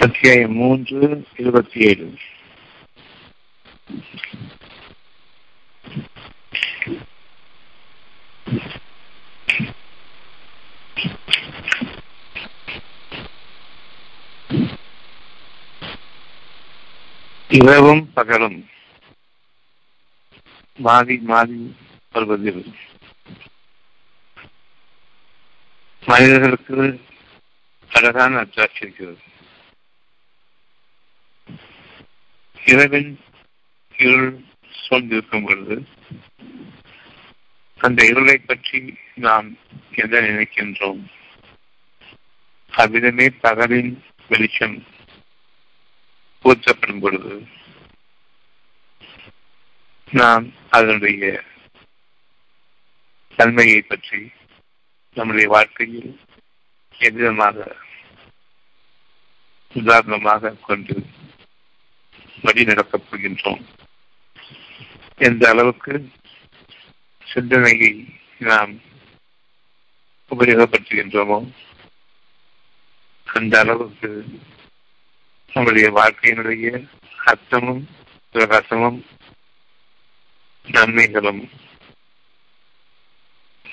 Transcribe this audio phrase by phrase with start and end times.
[0.00, 2.14] அத்தியாயம் மூன்று இருபத்தி ஏழு.
[17.48, 18.68] இரவும் பகலும்.
[20.76, 21.76] மாறி மாறி
[22.12, 22.74] வருவதில்
[26.06, 27.00] மனிதர்களுக்கு
[27.88, 29.30] அழகான அச்சாட்சி இருக்கிறது.
[32.62, 33.18] இரவின்
[33.94, 35.76] இருள் சூழ்ந்திருக்கும் பொழுது
[37.78, 39.56] அந்த இருளை பற்றி நாம்
[39.92, 41.00] என்ன நினைக்கின்றோம்?
[42.72, 44.76] அவ்விதமே பகலின் வெளிச்சம்
[46.44, 47.34] ஊற்றப்படும் பொழுது
[50.12, 51.42] நாம் அதனுடைய
[53.38, 54.32] தன்மையை பற்றி
[55.16, 56.12] நம்முடைய வாழ்க்கையில்
[57.00, 57.76] எவ்விதமாக
[59.74, 60.96] உதாரணமாக கொண்டு
[62.42, 63.62] வழி நடத்தப் போகின்றோம்
[65.18, 65.94] எந்த அளவுக்கு
[67.26, 67.92] சிந்தனையை
[68.40, 68.72] நாம்
[70.30, 71.38] உபயோகப்படுத்துகின்றோமோ
[73.26, 74.10] அந்த அளவுக்கு
[75.52, 76.68] நம்முடைய வாழ்க்கையினுடைய
[77.26, 77.82] அர்த்தமும்
[78.34, 79.00] பிரகாசமும்
[80.66, 81.42] நன்மைகளும்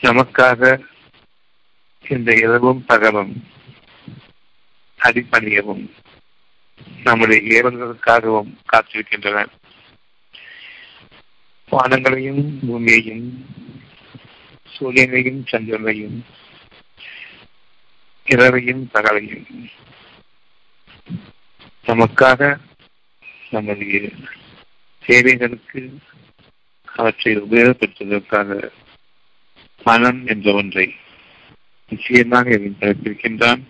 [0.03, 0.61] நமக்காக
[2.05, 3.33] இந்த இரவும் பகலும்
[4.99, 5.83] அடிப்பணியவும்
[7.03, 9.45] நம்முடைய ஏவல்களுக்காகவும் காத்திருக்கின்றன.
[11.69, 13.25] வானங்களையும் பூமியையும்
[14.79, 16.25] சூரியனையும் சந்திரனையும்
[18.25, 19.69] இரவையும் பகலையும்
[21.85, 22.57] நமக்காக
[23.49, 24.09] நம்முடைய
[25.05, 25.97] தேவைகளுக்கு
[26.85, 28.69] அவற்றை உபயோகப்படுத்துவதற்காக
[29.83, 30.93] மனம் என்ற ஒன்றை
[31.89, 33.63] நிச்சயமாக இருக்கின்றான்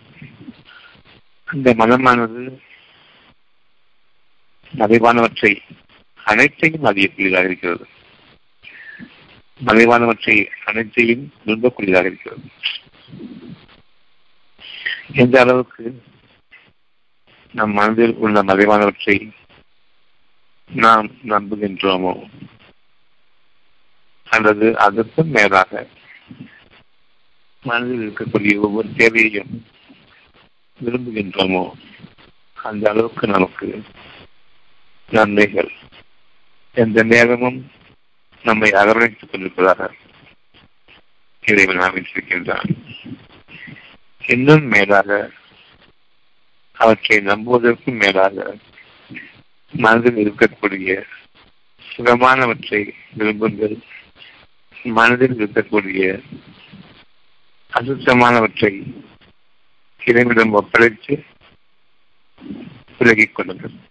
[1.45, 2.59] அந்த மனமானது
[4.73, 5.51] மறைவானவற்றை
[6.19, 7.85] அனைத்தையும் அறியக்கூடியதாக இருக்கிறது?
[9.61, 10.35] மறைவானவற்றை
[10.65, 12.43] அனைத்தையும் விரும்பக்கூடியதாக இருக்கிறது.
[15.13, 15.85] எந்த அளவுக்கு
[17.53, 19.15] நம் மனதில் உள்ள மறைவானவற்றை
[20.69, 22.13] நாம் நம்புகின்றோமோ
[24.27, 25.87] அல்லது அதற்கும் மேலாக
[27.65, 29.65] மனதில் இருக்கக்கூடிய ஒவ்வொரு தேவையையும்
[30.79, 31.63] விரும்புகின்றோமோ
[32.57, 33.67] அந்த அளவுக்கு நமக்கு
[35.11, 35.71] நன்மைகள்.
[36.73, 37.71] எந்த நேரமும்
[38.43, 39.93] நம்மை அரவணைத்துக் கொண்டிருப்பதாக
[41.41, 42.69] இறைவன் அமைச்சிருக்கின்றான்
[44.27, 45.31] இன்னும் மேலாக
[46.73, 48.55] அவற்றை நம்புவதற்கும் மேலாக
[49.71, 51.03] மனதில் இருக்கக்கூடிய
[51.97, 53.77] சுகமானவற்றை விரும்புங்கள்.
[54.83, 56.21] மனதில் இருக்கக்கூடிய
[57.73, 59.03] அசுத்தமானவற்றை
[60.05, 61.23] இறைவிடம் ஒப்படைத்து
[62.97, 63.87] விலகிக் கொள்ளுங்கள்.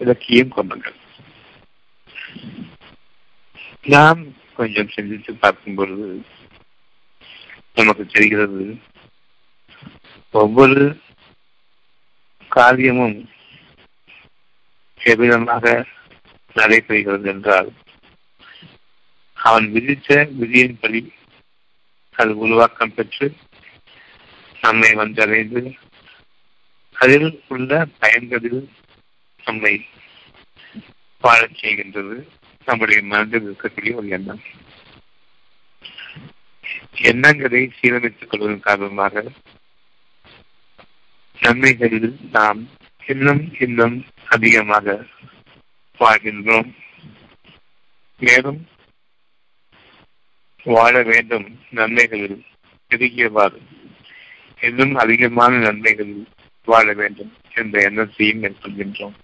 [0.00, 0.98] இலக்கியம் கொள்ளுங்கள்
[3.86, 4.20] நாம்
[4.58, 6.08] கொஞ்சம் சிந்தித்து பார்க்கும் பொழுது
[7.76, 8.64] நமக்கு தெரிகிறது
[10.34, 10.82] ஒவ்வொரு
[12.50, 13.18] காரியமும்
[15.00, 15.64] எவ்விதமாக
[16.56, 17.70] நடைபெறுகிறது என்றால்
[19.36, 21.00] அவன் விதித்த விதியின்படி
[22.14, 23.26] அது உருவாக்கம் பெற்று
[24.60, 25.62] நம்மை வந்தடைந்து
[26.96, 28.62] அதில் உள்ள பயன்களில்
[29.44, 29.86] நம்மை
[31.20, 32.28] வாழச் செய்கின்றது
[32.64, 34.40] நம்முடைய மனதில் இருக்கக்கூடிய ஒரு எண்ணம்.
[36.94, 39.24] எண்ணங்களை சீரமைத்துக் கொள்வதன் காரணமாக
[41.40, 42.68] நன்மைகளில் நாம்
[43.06, 45.06] இன்னும் இன்னும் அதிகமாக
[45.98, 46.74] வாழ்கின்றோம்.
[48.18, 48.68] மேலும்
[50.64, 52.44] வாழ வேண்டும் நன்மைகளில்
[52.90, 53.58] பெருகியவாறு.
[54.60, 56.26] இன்னும் அதிகமான நன்மைகளில்
[56.64, 59.14] வாழ வேண்டும் என்ற எண்ணத்தையும் மேற்கொள்கின்றோம்.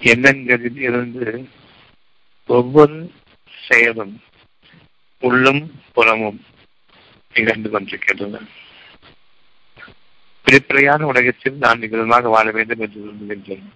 [0.00, 1.48] எண்ணங்களில் இருந்து
[2.46, 3.12] ஒவ்வொரு
[3.68, 4.20] செயலும்
[5.20, 6.44] உள்ளும் புறமும்
[7.34, 8.40] நிகழ்ந்து கொண்டிருக்கின்றன.
[10.44, 13.66] வெளிப்படையான உலகத்தில் நான் நிகழ்வாக வாழ வேண்டும் என்று விரும்புகின்றேன்.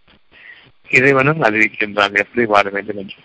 [0.88, 3.16] இறைவனும் அறிவிக்கின்றான் எப்படி வாழ வேண்டும் என்று.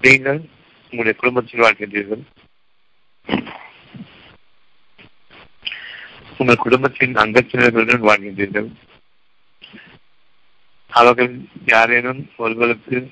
[0.00, 0.40] நீங்கள்
[0.90, 2.22] உங்களுடைய குடும்பத்தில் வாழ்கின்றீர்கள்.
[6.38, 8.72] உங்கள் குடும்பத்தின் அங்கத்தினர்களுடன் வாழ்கின்றீர்கள்.
[10.94, 13.10] அவர்கள் யாரேனும் ஒருவருக்கு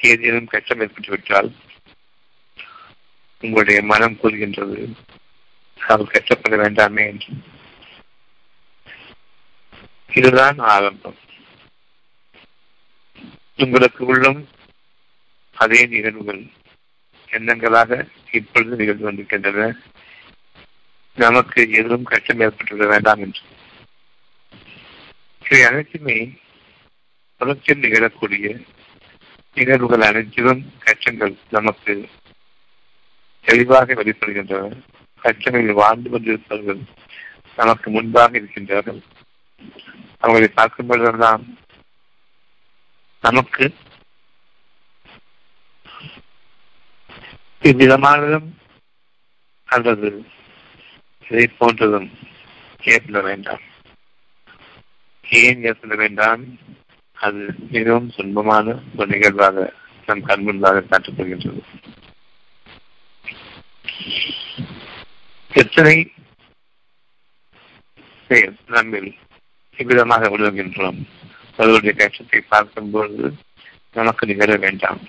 [0.00, 1.54] ஏதேனும் கஷ்டம் ஏற்பட்டுவிட்டால்
[3.40, 4.94] உங்களுடைய மனம் கூறுகின்றது
[5.86, 7.28] அவர் கஷ்டப்பட வேண்டாமே என்று.
[10.14, 11.16] இதுதான் ஆரம்பம்.
[13.56, 14.48] உங்களுக்கு உள்ளும்
[15.54, 16.46] அதே நிகழ்வுகள்
[17.30, 19.76] எண்ணங்களாக இப்பொழுது நிகழ்ந்து கொண்டிருக்கின்றன.
[21.14, 23.40] நமக்கு எதுவும் கஷ்டம் ஏற்பட்டுவிட வேண்டாம் என்று.
[25.44, 26.38] இவை அனைத்துமே
[27.38, 28.66] தொடர்ச்சியில் நிகழக்கூடிய
[29.54, 32.08] நிகழ்வுகள் அனைத்திலும் கஷ்டங்கள் நமக்கு
[33.40, 34.80] தெளிவாக வெளிப்படுகின்றன.
[35.20, 36.80] கஷ்டங்களில் வாழ்ந்து கொண்டிருப்பவர்கள்
[37.56, 39.00] நமக்கு முன்பாக இருக்கின்றார்கள்.
[40.18, 41.58] அவர்களை பார்க்கும் பொழுதெல்லாம்
[43.20, 43.74] நமக்கு
[47.62, 48.48] இவ்விதமானதும்
[49.64, 50.26] அல்லது
[51.30, 52.10] இதை போன்றதும்
[52.82, 53.60] ஏற்பட வேண்டாம்.
[55.30, 56.44] ஏன் ஏற்பட வேண்டாம்?
[57.16, 59.72] அது மிகவும் துன்பமான ஒரு நிகழ்வாக
[60.06, 61.62] நம் கண்முன்பாக காட்டப்படுகின்றது.
[65.50, 65.96] எத்தனை
[68.30, 69.10] பேர் நம்மில்
[69.78, 71.00] இவ்விதமாக விழுகின்றோம்
[71.58, 73.26] ஒருவருடைய கஷ்டத்தை பார்க்கும்பொழுது
[73.92, 75.00] நமக்கு நிகழ வேண்டாம்.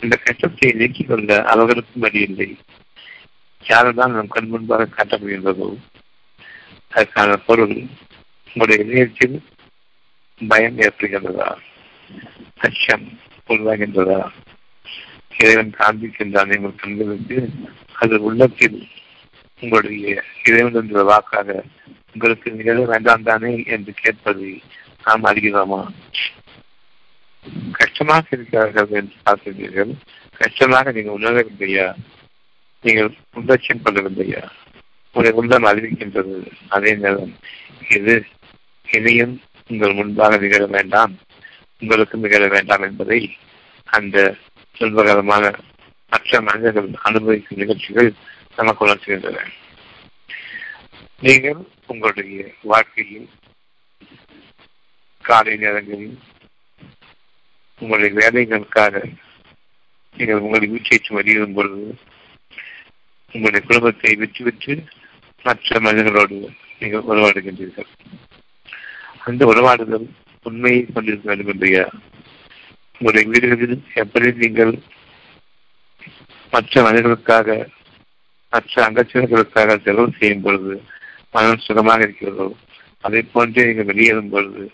[0.00, 2.48] இந்த கஷ்டத்தை நீக்கிக் கொள்ள அவர்களுக்கும் வழியில்லை.
[3.64, 5.68] யாரெல்லாம் நம் கண் முன்பாக காட்டப்படுகின்றதோ
[6.90, 7.76] அதற்கான பொருள்
[8.48, 9.36] உங்களுடைய இதயத்தில்
[10.40, 11.56] பயம் ஏற்படுகின்றதா
[12.56, 13.18] அச்சம்
[13.48, 14.28] உருவாகின்றதா?
[15.38, 17.50] இறைவன் காண்பிக்கின்றான் உங்கள் கண்களுக்கு
[17.92, 18.88] அது உள்ளத்தில்
[19.60, 21.64] உங்களுடைய இறைவன் என்ற வாக்காக
[22.12, 24.60] உங்களுக்கு நிகழ வேண்டாம் தானே என்று கேட்பதை
[25.04, 25.88] நாம் அறிகிறோமா?
[27.72, 29.92] கஷ்டமாக இருக்கிறார்கள் என்று பார்க்கிறீர்கள்.
[30.38, 31.94] கஷ்டமாக நீங்கள் உணரவில்லையா?
[32.82, 34.48] நீங்கள் உள்ளட்சம் கொள்ளவில்லையா?
[35.14, 36.46] உங்களுடைய உள்ளம் அறிவிக்கின்றது.
[36.68, 37.34] அதே நேரம்
[37.90, 38.24] இது
[38.92, 41.12] இதையும் உங்கள் முன்பாக நிகழ வேண்டாம்.
[41.78, 43.36] உங்களுக்கு நிகழ வேண்டாம் என்பதை
[43.84, 44.36] அந்த
[44.78, 45.44] துன்பகரமான
[46.12, 48.10] மற்ற மனிதர்கள் அனுபவிக்கும் நிகழ்ச்சிகள்
[48.56, 49.38] நமக்கு உணர்த்துகின்றன.
[51.20, 53.28] நீங்கள் உங்களுடைய வாழ்க்கையில்
[55.24, 56.18] காலை நேரங்களில்
[57.80, 59.04] உங்களுடைய வேலைகளுக்காக
[60.16, 61.98] நீங்கள் உங்களை வீச்சை வெளியிடும் பொழுது
[63.32, 64.74] உங்களுடைய குடும்பத்தை விற்று விட்டு
[65.42, 66.38] மற்ற மனிதர்களோடு
[66.78, 67.90] நீங்கள் உருவாடுகின்றீர்கள்
[69.26, 70.06] அந்த உறவாடுதல்
[70.42, 71.84] உண்மையை கொண்டிருக்க வேண்டும் என்றையா
[72.98, 74.72] உங்களுடைய வீடுகளில் எப்படி நீங்கள்
[76.52, 77.48] மற்ற மனிதர்களுக்காக
[78.52, 80.74] மற்ற அங்கச்சினர்களுக்காக செலவு செய்யும் பொழுது
[81.30, 82.46] மனம் சுகமாக இருக்கிறதோ
[83.04, 84.64] அதை போன்றே நீங்கள் வெளியேறும் பொழுது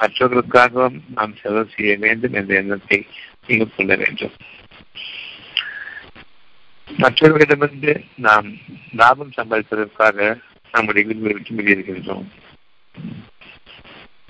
[0.00, 2.98] மற்றவர்களுக்காகவும் நாம் செலவு செய்ய வேண்டும் என்ற எண்ணத்தை
[3.46, 4.34] நீங்கள் கொள்ள வேண்டும்.
[6.88, 7.92] மற்றவர்களிடமிருந்து
[8.26, 8.48] நாம்
[9.00, 10.18] லாபம் சம்பாதிப்பதற்காக
[10.74, 12.26] நம்முடைய வீடுகளை விட்டு வெளியேறுகின்றோம்.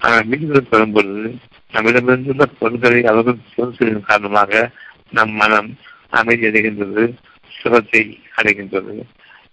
[0.02, 1.38] ஆனால் மீன்கள் பெறும்பொழுது
[1.72, 4.72] நம்மிடமிருந்துள்ள பொருட்களை அவர்கள் சொல் காரணமாக
[5.10, 5.76] நம் மனம்
[6.10, 7.14] அமைதி அடைகின்றது
[7.50, 9.04] சுகத்தை அடைகின்றது.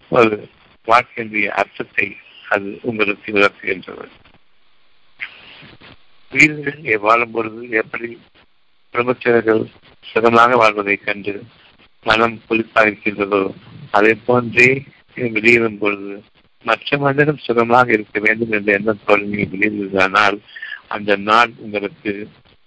[0.08, 0.48] ஒரு
[0.88, 2.16] வாழ்க்கையினுடைய அர்த்தத்தை
[2.48, 4.06] அது உங்களுக்கு விளக்குகின்றது.
[6.32, 8.18] வீரர்கள் வாழும் பொழுது எப்படி
[8.94, 9.62] பிரபச்சர்கள்
[10.04, 11.42] சுகமாக வாழ்வதைக் கண்டு
[12.02, 13.54] மனம் குறிப்பாக இருக்கின்றதோ
[13.90, 14.82] அதை போன்றே
[15.16, 16.22] வெளியேறும் பொழுது
[16.64, 20.38] மற்ற மனிதனும் சுகமாக இருக்க வேண்டும் என்ற எண்ணம் நீங்கள் விளைந்ததானால்
[20.88, 22.12] அந்த நாள் உங்களுக்கு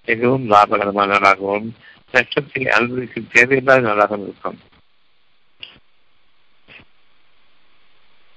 [0.07, 1.67] மிகவும் லாபகரமான நாளாகவும்
[2.13, 4.57] நஷ்டத்தை அனுபவிக்க தேவையில்லாத நாளாகவும் இருக்கும்.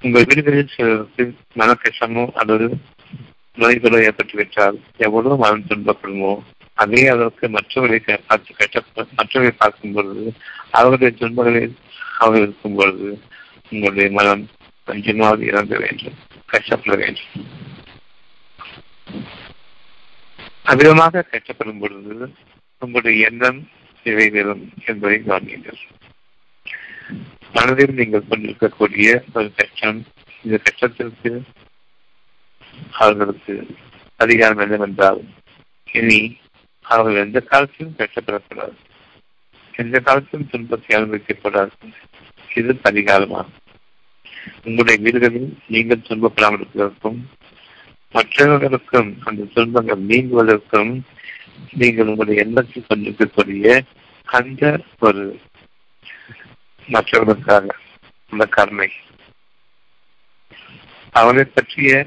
[0.03, 1.25] உங்கள் வீடுகளில் சிலருக்கு
[1.57, 2.67] மனக்கஷ்டமோ அல்லது
[3.57, 6.33] நோய்களோ ஏற்பட்டுவிட்டால் எவ்வளவு மனம் துன்பப்படுமோ
[6.75, 8.83] அதே அளவுக்கு மற்றவர்களை பார்த்து கஷ்ட
[9.17, 10.25] மற்றவர்களை பார்க்கும் பொழுது
[10.71, 11.75] அவர்களுடைய துன்பங்களில்
[12.19, 13.09] அவர்கள் இருக்கும் பொழுது
[13.71, 14.45] உங்களுடைய மனம்
[14.89, 17.33] கொஞ்சமாவது இறங்க வேண்டும் கஷ்டப்பட வேண்டும்
[20.71, 22.15] அவ்விதமாக கஷ்டப்படும் பொழுது
[22.83, 23.59] உங்களுடைய எண்ணம்
[24.05, 25.81] நிறைவேறும் என்பதை கவனியுங்கள்.
[27.53, 30.01] மனதில் நீங்கள் கொண்டிருக்கக்கூடிய ஒரு கஷ்டம்
[30.45, 31.31] இந்த கஷ்டத்திற்கு
[33.01, 33.55] அவர்களுக்கு
[34.25, 35.21] அதிகாரம் என்னவென்றால்
[35.93, 36.21] இனி
[36.85, 38.77] அவர்கள் எந்த காலத்திலும் கஷ்டப்படக்கூடாது.
[39.75, 41.77] எந்த காலத்திலும் துன்பத்தை அனுபவிக்கப்படாது.
[42.55, 43.63] இது பரிகாலமாகும்
[44.65, 47.29] உங்களுடைய வீடுகளில் நீங்கள் துன்பப்படாமல் இருப்பதற்கும்
[48.11, 51.01] மற்றவர்களுக்கும் அந்த துன்பங்கள் நீங்குவதற்கும்
[51.73, 53.83] நீங்கள் உங்களுடைய எண்ணத்தில் கொண்டிருக்கக்கூடிய
[54.25, 55.41] அந்த ஒரு
[56.87, 57.75] மற்றவர்களுக்காக
[58.31, 58.91] அந்த கருணை.
[61.11, 62.07] அவரை பற்றிய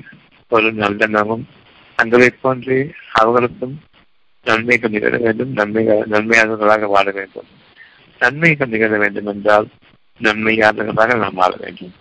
[0.49, 1.43] ஒரு நல்லெண்ணமும்
[2.03, 3.79] அங்களை போன்றே அவர்களுக்கும்
[4.43, 5.51] நன்மைகள் நிகழ வேண்டும்.
[5.51, 7.45] நன்மை நன்மையாளர்களாக வாழ வேண்டும்.
[8.19, 9.67] நன்மைகள் நிகழ வேண்டும் என்றால்
[10.19, 11.93] நன்மையாளர்களாக நாம் வாழ வேண்டும்.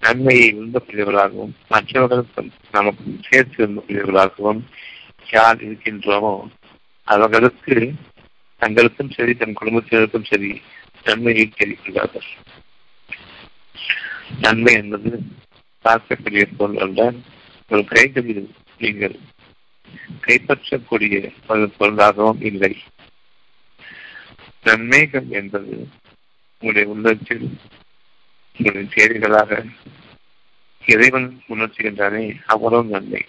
[0.00, 4.60] நன்மையை விரும்பக்கூடியவர்களாகவும் மற்றவர்களுக்கும் நமக்கு சேர்த்து விரும்பக்கூடியவர்களாகவும்
[5.30, 6.34] யார் இருக்கின்றோமோ
[7.04, 7.92] அவர்களுக்கு
[8.60, 10.62] தங்களுக்கும் சரி தன் குடும்பத்தினருக்கும் சரி
[11.04, 12.28] நன்மையை தெரிவிக்கிறார்கள்
[14.40, 15.10] நன்மை என்பது
[15.84, 17.12] பார்க்கக்கூடிய பொருள் அல்ல.
[17.70, 19.16] ஒரு கைகளில் நீங்கள்
[20.26, 22.76] கைப்பற்றக்கூடிய ஒரு பொருளாகவும் இல்லை.
[24.64, 25.88] நன்மைகள் என்பது
[26.62, 27.46] உங்களுடைய உள்ளத்தில்
[28.58, 29.64] உங்களுடைய தேவைகளாக
[30.86, 33.24] இறைவன் உணர்த்துகின்றானே அவ்வளவு நன்மை.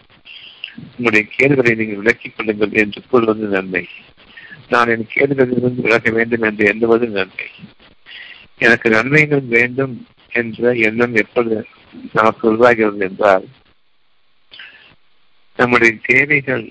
[0.97, 3.87] உங்களுடைய கேடுகளை நீங்கள் விலக்கிக் கொள்ளுங்கள் என்று கூறுவது நன்மை.
[4.69, 7.47] நான் என் கேடுகளிலிருந்து விலக வேண்டும் என்று எண்ணுவது நன்மை.
[8.57, 11.65] எனக்கு நன்மைகள் வேண்டும் என்ற எண்ணம் எப்பொழுது
[12.13, 13.47] நமக்கு உருவாகிறது என்றால்
[15.55, 16.69] நம்முடைய தேவைகள்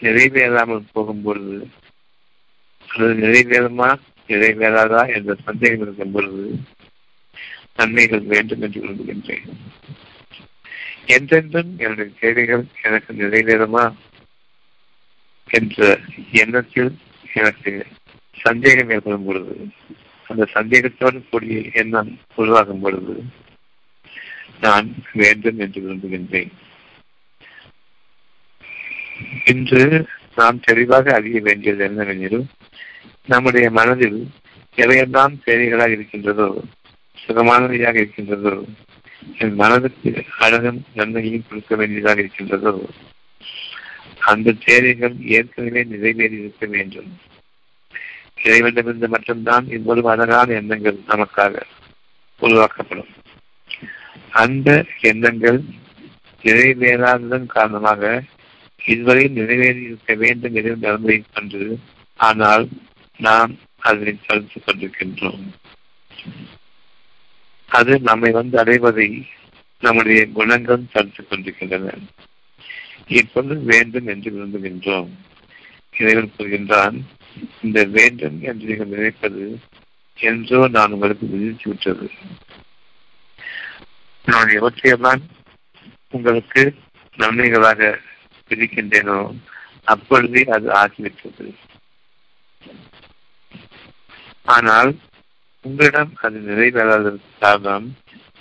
[0.00, 1.66] நிறைவேறாமல் போகும்பொழுது
[2.88, 3.98] அல்லது நிறைவேறுமா
[4.28, 6.58] நிறைவேறாதா என்ற சந்தேகம் இருக்கும் பொழுது
[7.76, 9.46] நன்மைகள் வேண்டும் என்று விரும்புகின்றேன்.
[11.06, 13.94] என்றென்றும் என்னுடைய தேவைகள் எனக்கு நிறைவேறுமா
[15.50, 15.98] என்ற
[16.32, 16.92] எண்ணத்தில்
[17.34, 17.86] எனக்கு
[18.32, 19.68] சந்தேகம் ஏற்படும் பொழுது
[20.26, 23.24] அந்த சந்தேகத்தோடு கூடிய எண்ணம் உருவாகும் பொழுது
[24.60, 26.52] நான் வேண்டும் என்று விரும்புகின்றேன்.
[29.44, 32.44] இன்று நாம் தெளிவாக அறிய வேண்டியது என்னவெனில்
[33.26, 34.30] நம்முடைய மனதில்
[34.76, 36.48] எவையெல்லாம் தேவைகளாக இருக்கின்றதோ
[37.26, 38.64] சுகமானவையாக இருக்கின்றதோ?
[39.38, 42.88] என் மனதுக்கு அழகும் நன்மையையும் கொடுக்க வேண்டியதாக இருக்கின்றதோ?
[44.18, 47.18] அந்த தேவைகள் ஏற்கனவே நிறைவேறி இருக்க வேண்டும்.
[48.44, 51.62] இறைவனிடமிருந்து மட்டும்தான் இவ்வளவு அழகான எண்ணங்கள் நமக்காக
[52.38, 53.08] உருவாக்கப்படும்.
[54.30, 55.62] அந்த எண்ணங்கள்
[56.42, 58.22] நிறைவேறாததன் காரணமாக
[58.84, 61.78] இதுவரை நிறைவேறி இருக்க வேண்டும் என்று நடந்ததை கொண்டு
[62.16, 62.68] ஆனால்
[63.18, 65.52] நாம் அதனை தடுத்துக் கொண்டிருக்கின்றோம்.
[67.78, 69.08] அது நம்மை வந்து அடைவதை
[69.82, 71.94] நம்முடைய குணங்கள் தடுத்து கொண்டிருக்கின்றன.
[73.18, 75.10] இப்பொழுது வேண்டும் என்று விரும்புகின்றோம்
[75.94, 76.96] இறைவன் கூறுகின்றான்
[77.66, 79.44] இந்த வேண்டும் என்று நீங்கள் நினைப்பது
[80.18, 82.06] என்றோ நான் உங்களுக்கு விதித்து விட்டது.
[84.24, 85.22] நான் எவற்றையெல்லாம்
[86.10, 86.62] உங்களுக்கு
[87.18, 87.80] நன்மைகளாக
[88.50, 89.18] விதிக்கின்றேனோ
[89.84, 91.46] அப்பொழுதே அது ஆகிவிட்டது.
[94.54, 94.92] ஆனால்
[95.64, 97.92] உங்களிடம் அது நிறைவேறாததற்கு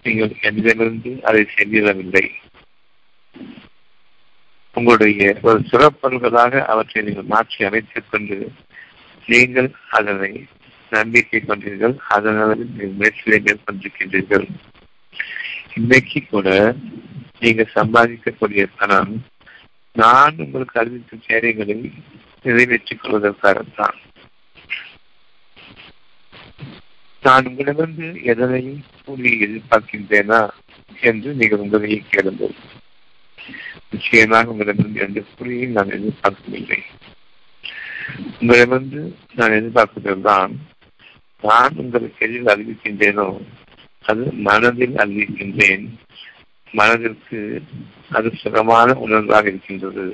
[0.04, 2.26] நீங்கள் என்னிடமிருந்து அதை சென்றிடவில்லை
[4.76, 8.52] உங்களுடைய ஒரு சிறப்பொருள்களாக அவற்றை நீங்கள் மாற்றி அமைத்துக் கொண்டு
[9.26, 10.32] நீங்கள் அதனை
[10.90, 11.96] நம்பிக்கை கொண்டீர்கள்.
[12.10, 14.48] அதனால் நீங்கள் முயற்சியை மேற்கொண்டிருக்கின்றீர்கள்.
[15.76, 16.76] இன்னைக்கு கூட
[17.40, 19.14] நீங்க சம்பாதிக்கக்கூடிய பணம்
[19.92, 21.78] நான் உங்களுக்கு அறிவிக்கும் சேவைகளை
[22.44, 23.98] நிறைவேற்றிக் கொள்வதற்காகத்தான்.
[27.24, 30.40] நான் உங்களிடமிருந்து எதனையும் கூலி எதிர்பார்க்கின்றேனா
[31.02, 32.56] என்று நீங்கள் உங்களையே கேளுங்கள்.
[33.90, 36.80] நிச்சயமாக உங்களிடமிருந்து எந்த கூலியையும் நான் எதிர்பார்க்கவில்லை.
[38.40, 39.02] உங்களிடமிருந்து
[39.36, 40.54] நான் எதிர்பார்ப்பதுதான்
[41.42, 43.28] நான் உங்களுக்கு எதில் அறிவிக்கின்றேனோ
[44.02, 45.86] அது மனதில் அறிவிக்கின்றேன்.
[46.72, 47.62] மனதிற்கு
[48.10, 50.06] அது சுகமான உணர்வாக இருக்கின்றது.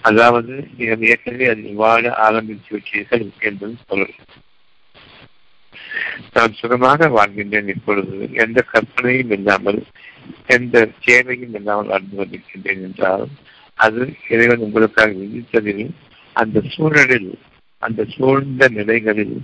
[0.00, 4.16] அதாவது நீங்கள் ஏற்கனவே அது வாழ ஆரம்பித்து விட்டீர்கள் என்பது பொருள்.
[6.32, 8.28] நான் சுகமாக வாழ்கின்றேன் இப்பொழுது.
[8.32, 9.82] எந்த கற்பனையும் இல்லாமல்
[10.46, 13.28] எந்த தேவையும் இல்லாமல் வாழ்ந்து கொண்டிருக்கின்றேன் என்றால்
[13.74, 15.90] அது இறைவன் உங்களுக்காக விதித்ததில்
[16.32, 17.38] அந்த சூழலில்
[17.78, 19.42] அந்த சூழ்ந்த நிலைகளில்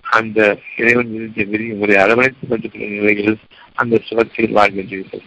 [0.00, 3.38] அந்த இறைவன் விதித்த விதி உங்களை அரவணைத்துக் கொண்டிருக்கிற நிலையில்
[3.74, 5.24] அந்த சுகத்தில் வாழ்கின்றீர்கள்.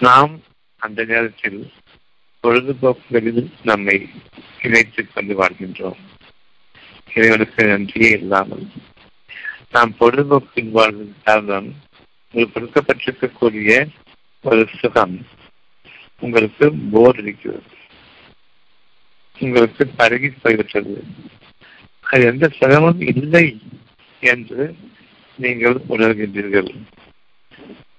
[0.00, 0.40] நாம்
[0.76, 1.70] அந்த நேரத்தில்
[2.42, 4.08] பொழுதுபோக்குகளில் நம்மை
[4.62, 6.00] இணைத்துக் கொண்டு வாழ்கின்றோம்.
[7.14, 8.68] இறைவனுக்கு நன்றியே இல்லாமல்
[9.70, 11.74] நாம் பொழுதுபோக்கில் வாழ்வதன் காரணம்
[12.32, 13.88] உங்களுக்கு கொடுக்கப்பட்டிருக்கக்கூடிய
[14.42, 15.26] ஒரு சுகம்
[16.20, 17.62] உங்களுக்கு போர் அடிக்கிறது.
[19.38, 21.04] உங்களுக்கு பருகி போய்விட்டது.
[22.00, 23.60] அது எந்த சுகமும் இல்லை
[24.20, 24.76] என்று
[25.36, 26.70] நீங்கள் உணர்கின்றீர்கள்.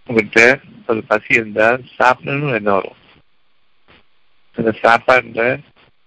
[0.07, 2.95] உங்கள்கிட்ட ஒரு பசி இருந்தால் சாப்பிடணும் என்ன வரும்?
[4.55, 5.59] அந்த சாப்பாடுல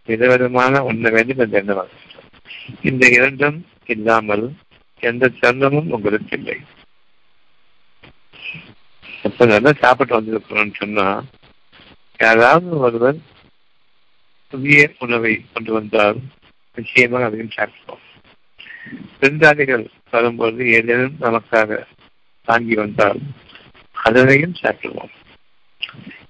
[0.06, 2.15] விதவிதமான உண்ண வேண்டும் என்று எண்ணம் வரும்?
[2.82, 4.46] இந்த இரண்டும் இல்லாமல்
[5.00, 6.56] எந்த சந்தமும் உங்களுக்கு இல்லை.
[9.22, 11.24] அப்ப நல்லா சாப்பிட்டு வந்திருக்கிறோம்னு சொன்னா
[12.18, 13.18] யாராவது ஒருவர்
[14.48, 16.18] புதிய உணவை கொண்டு வந்தால்
[16.74, 18.04] நிச்சயமாக அதையும் சாப்பிடுவோம்.
[19.20, 21.84] விருந்தாளிகள் வரும்போது ஏதேனும் நமக்காக
[22.44, 23.20] தாங்கி வந்தால்
[23.92, 25.14] அதனையும் சாப்பிடுவோம்.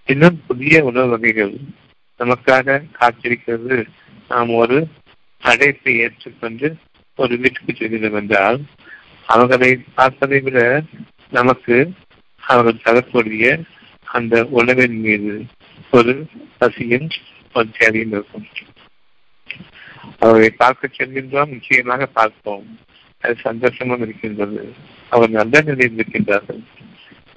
[0.07, 1.55] இன்னும் புதிய உணவு வகைகள்
[2.19, 3.87] நமக்காக காத்திருக்கிறது.
[4.29, 4.89] நாம் ஒரு
[5.49, 6.69] அழைப்பை ஏற்றுக்கொண்டு
[7.17, 8.59] ஒரு வீட்டுக்கு செல்கிறோம் என்றால்
[9.27, 10.59] அவர்களை பார்ப்பதை விட
[11.31, 11.77] நமக்கு
[12.43, 13.45] அவர்கள் தரக்கூடிய
[14.17, 15.33] அந்த உணவின் மீது
[15.91, 16.13] ஒரு
[16.59, 17.09] பசியும்
[17.55, 18.47] ஒரு தேவையும் இருக்கும்.
[20.19, 22.67] அவர்களை பார்க்க செல்கின்றோம் நிச்சயமாக பார்ப்போம்.
[23.23, 24.63] அது சந்தோஷமும் இருக்கின்றது.
[25.09, 26.63] அவர் நல்ல நிலையில் இருக்கின்றார்கள்.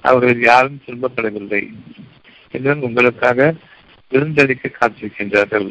[0.00, 1.62] அவர்கள் யாரும் துன்பப்படவில்லை.
[2.52, 3.54] இன்னும் உங்களுக்காக
[4.10, 5.70] விருந்தளிக்க காத்திருக்கின்றார்கள்.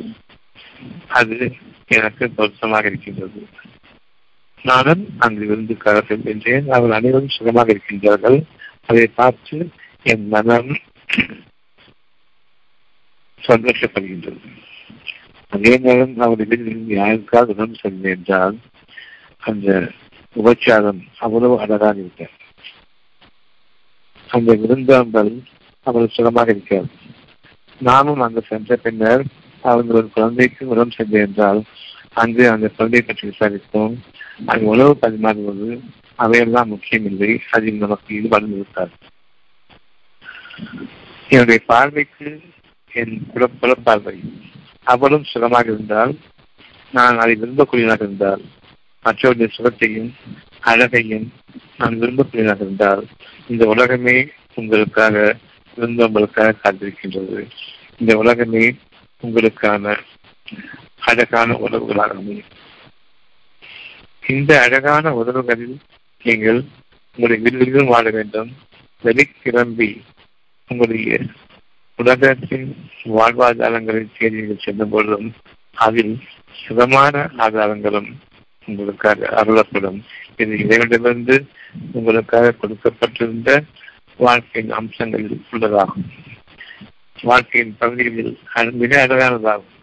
[1.10, 1.38] அது
[1.88, 3.42] எனக்கு பொருத்தமாக இருக்கின்றது.
[4.66, 8.40] நானும் அங்கு விருந்துக்காக செல்கின்றேன் அவர்கள் அனைவரும் சுகமாக இருக்கின்றார்கள்.
[8.86, 9.58] அதை பார்த்து
[10.04, 10.72] என் மனம்
[13.42, 14.40] சந்தோஷப்படுகின்றது.
[15.52, 18.58] அதே நேரம் அவர்கள் யாருக்கால் உணவு செல்வேன் என்றால்
[19.44, 19.68] அந்த
[20.36, 22.28] உபச்சாரம் அவ்வளவு அழகாக இருக்க
[24.30, 25.32] அந்த விருந்தாம்பல்
[25.86, 26.90] அவர்கள் சுகமாக இருக்கிறார்
[27.82, 29.24] நாமும் அங்கு சென்ற பின்னர்
[29.62, 31.64] அவர்கள் ஒரு குழந்தைக்கு உடம்பு சென்றேன் என்றால்
[32.14, 33.96] அங்கு அந்த குழந்தையை பற்றி விசாரித்தோம்.
[34.46, 35.80] அங்கு உணவு பரிமாறுவது
[36.16, 37.42] அவையெல்லாம் முக்கியமில்லை.
[37.52, 38.92] அதில் நமக்கு ஈடுபாடு இருக்காது.
[41.30, 42.42] என்னுடைய பார்வைக்கு
[42.92, 44.18] என் புற பார்வை
[44.84, 46.14] அவளும் சுகமாக இருந்தால்
[46.92, 48.44] நான் அதை விரும்பக்கூடியதாக இருந்தால்
[49.06, 50.10] மற்றவருடைய சுகத்தையும்
[50.60, 51.28] அழகையும்
[51.78, 53.08] நான் விரும்பக்கூடியதாக இருந்தால்
[53.48, 55.36] இந்த உலகமே உங்களுக்காக
[55.78, 57.48] விரும்புவங்களுக்காக காத்திருக்கின்றது.
[58.00, 58.76] இந்த உலகமே
[59.24, 59.98] உங்களுக்கான
[61.00, 62.52] அழகான உறவுகளாக அமையும்.
[64.28, 65.78] இந்த அழகான உறவுகளில்
[66.24, 66.64] நீங்கள்
[67.16, 68.52] உங்களுடைய வீடுகளிலும் வாழ வேண்டும்.
[69.04, 70.02] வெளிக்கிளம்பி
[70.68, 71.20] உங்களுடைய
[71.96, 75.34] உலகத்தின் வாழ்வாதாரங்களை தேடி நீங்கள் செல்லும் பொழுதும்
[75.74, 76.20] அதில்
[76.68, 78.18] சுகமான ஆதாரங்களும்
[78.66, 80.04] உங்களுக்காக அருளப்படும்.
[80.38, 81.46] இது இறைவனிடமிருந்து
[81.92, 83.64] உங்களுக்காக கொடுக்கப்பட்டிருந்த
[84.18, 86.08] வாழ்க்கையின் அம்சங்களில் உள்ளதாகும்.
[87.22, 88.34] வாழ்க்கையின் பகுதிகளில்
[88.82, 89.76] மிக அழகானதாகும்.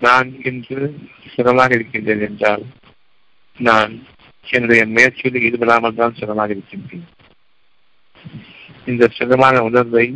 [0.00, 0.78] நான் இன்று
[1.34, 2.64] சிரமமாக இருக்கின்றேன் என்றால்
[3.58, 3.92] நான்
[4.46, 7.06] என்னுடைய முயற்சியில் ஈடுபடாமல் தான் சிரமமாக இருக்கின்றேன்.
[8.86, 10.06] இந்த சுகமான உணர்வை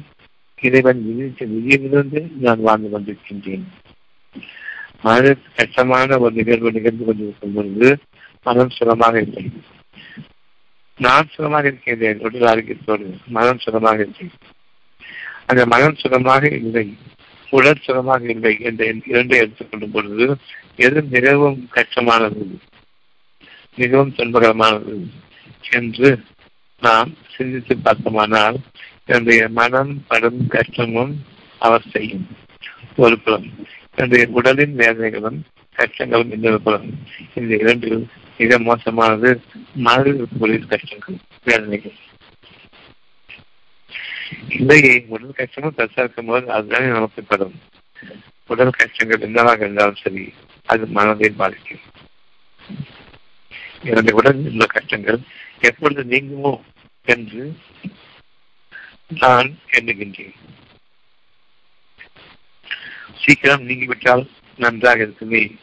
[0.60, 3.64] இறைவன் விதித்த விதியிலிருந்து நான் வாழ்ந்து கொண்டிருக்கின்றேன்.
[5.02, 7.90] மன கஷ்டமான ஒரு நிகழ்வு நிகழ்ந்து கொண்டிருக்கும் பொழுது
[8.42, 9.44] மனம் சுரமாக இல்லை.
[10.98, 14.56] நான் சுரமாக இருக்கின்றேன் உடல் ஆரோக்கியத்தோடு மனம் சுரமாக இருக்கிறேன்
[15.48, 16.86] அந்த மனம் சுகமாக இல்லை
[17.52, 20.26] உடல் சுகமாக இல்லை என்ற இரண்டை எடுத்துக்கொள்ளும் பொழுது
[20.76, 22.42] எது மிகவும் கஷ்டமானது
[23.76, 24.96] மிகவும் துன்பகரமானது
[25.70, 26.10] என்று
[26.82, 28.58] நாம் சிந்தித்து பார்த்தோமானால்
[29.06, 31.14] என்னுடைய மனம் படும் கஷ்டமும்
[31.60, 32.26] அவஸ்தையும்
[32.96, 33.46] ஒரு புறம்
[33.94, 35.38] என்னுடைய உடலின் வேதனைகளும்
[35.76, 36.86] கஷ்டங்களும் இன்னொரு புறம்
[37.34, 38.02] இந்த இரண்டில்
[38.38, 39.30] மிக மோசமானது
[39.76, 41.96] மனதில் இருக்கக்கூடிய கஷ்டங்கள் வேதனைகள்.
[44.48, 47.54] இல்லையே உடல் கஷ்டமும் பெருசா இருக்கும்போது அதுதானே நமக்கு படும்
[48.46, 50.32] உடல் கஷ்டங்கள் என்னவாக இருந்தாலும் சரி
[50.66, 51.84] அது மனதை பாதிக்கும்.
[53.82, 55.18] எனது உடல் உள்ள கஷ்டங்கள்
[55.60, 56.60] எப்பொழுது நீங்குமோ
[57.04, 57.54] என்று
[59.08, 60.34] நான் எண்ணுகின்றேன்.
[63.14, 65.56] சீக்கிரம் நீங்கிவிட்டால் நன்றாக இருக்குமே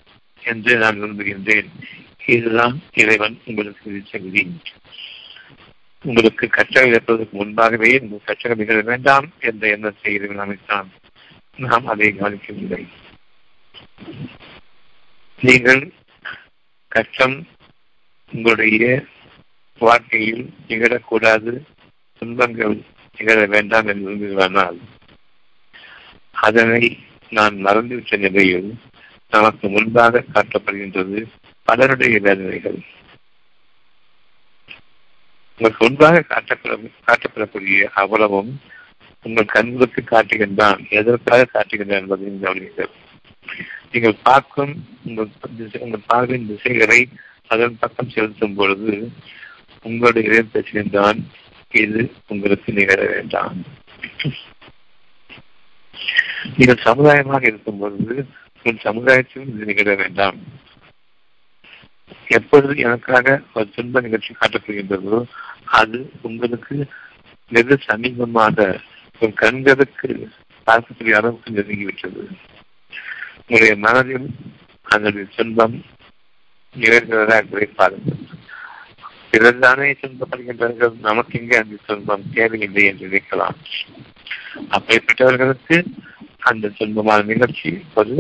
[0.44, 1.70] என்று நான் விரும்புகின்றேன்.
[2.26, 4.18] இதுதான் இறைவன் உங்களுக்கு விதித்த
[6.06, 10.90] உங்களுக்கு கற்றல் ஏற்பதற்கு முன்பாகவே இந்த கற்றல் நிகழ வேண்டாம் என்ற எண்ணத்தை இறைவன் அமைத்தான்
[11.58, 12.84] நாம் அதை கவனிக்கவில்லை.
[15.42, 15.84] நீங்கள்
[16.88, 17.38] கஷ்டம்
[18.32, 19.06] உங்களுடைய
[19.82, 21.54] வாழ்க்கையில் நிகழக்கூடாது
[22.22, 22.76] துன்பங்கள்
[23.18, 24.78] நிகழ வேண்டாம் என்று விரும்புகிறானால்
[26.48, 26.84] அதனை
[27.30, 28.70] நான் மறந்துவிட்ட நிலையில்
[29.30, 31.20] நமக்கு முன்பாக காட்டப்படுகின்றது
[31.68, 32.80] பலருடைய வேதனைகள்.
[35.58, 36.74] உங்களுக்கு முன்பாக காட்டப்பட
[37.08, 38.50] காட்டப்படக்கூடிய அவ்வளவும்
[39.24, 40.80] உங்கள் கண்களுக்கு காட்டுகின்றான்.
[40.90, 42.92] எதற்காக காட்டுகின்றான் என்பதையும் கவனிங்கள்
[43.92, 44.74] நீங்கள் பார்க்கும்
[45.06, 45.30] உங்கள்
[45.80, 47.00] உங்கள் பார்வையின் திசைகளை
[47.48, 48.94] அதன் பக்கம் செலுத்தும் பொழுது
[49.84, 51.20] உங்களுடைய இறை பேசுகின்றான்.
[51.84, 53.58] இது உங்களுக்கு நிகழ வேண்டாம்.
[56.58, 58.16] நீங்கள் சமுதாயமாக இருக்கும் பொழுது
[58.64, 60.38] உங்கள் சமுதாயத்திலும் இது நிகழ வேண்டாம்.
[62.28, 65.26] எப்பொழுது எனக்காக ஒரு துன்ப நிகழ்ச்சி காட்டப்படுகின்றதோ
[65.66, 66.88] அது உங்களுக்கு
[67.52, 68.80] நெரு சமீபமாக
[69.22, 70.30] ஒரு கண்களுக்கு
[70.68, 72.22] பார்க்கக்கூடிய அளவுக்கு நெருங்கிவிட்டது.
[73.40, 74.30] உங்களுடைய மனதில்
[74.84, 75.76] அதனுடைய துன்பம்
[76.76, 78.22] நிகழ்கிறதா என்பதை பாருங்கள்.
[79.32, 80.94] பிறர்தானே துன்பப்படுகின்றார்கள்?
[81.00, 83.58] நமக்கு இங்கே அந்த துன்பம் தேவையில்லை என்று நினைக்கலாம்.
[84.72, 85.78] அப்படிப்பட்டவர்களுக்கு
[86.40, 88.16] அந்த துன்பமான நிகழ்ச்சி ஒரு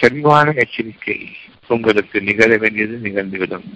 [0.00, 1.18] தெளிவான எச்சரிக்கை
[1.74, 3.66] உங்களுக்கு நிகழ வேண்டியது நிகழ்ந்துவிடும்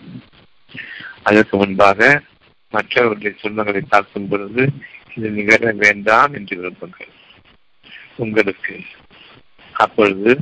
[1.23, 2.23] அதற்கு முன்பாக
[2.73, 4.63] மற்றவர்களுடைய சொந்தங்களை பார்க்கும் பொழுது
[5.15, 7.13] இது நிகழ வேண்டாம் என்று விரும்புங்கள்.
[8.17, 8.75] உங்களுக்கு
[9.75, 10.33] அப்பொழுது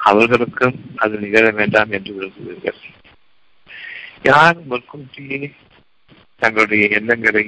[0.00, 2.80] அவர்களுக்கும் அது நிகழ வேண்டாம் என்று விரும்புவீர்கள்.
[4.22, 5.40] யார் முற்கூட்டியே
[6.42, 7.44] தங்களுடைய எண்ணங்களை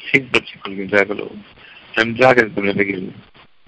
[0.00, 1.26] சீர்படுத்திக் கொள்கின்றார்களோ
[1.94, 3.08] நன்றாக இருக்கும் நிலையில்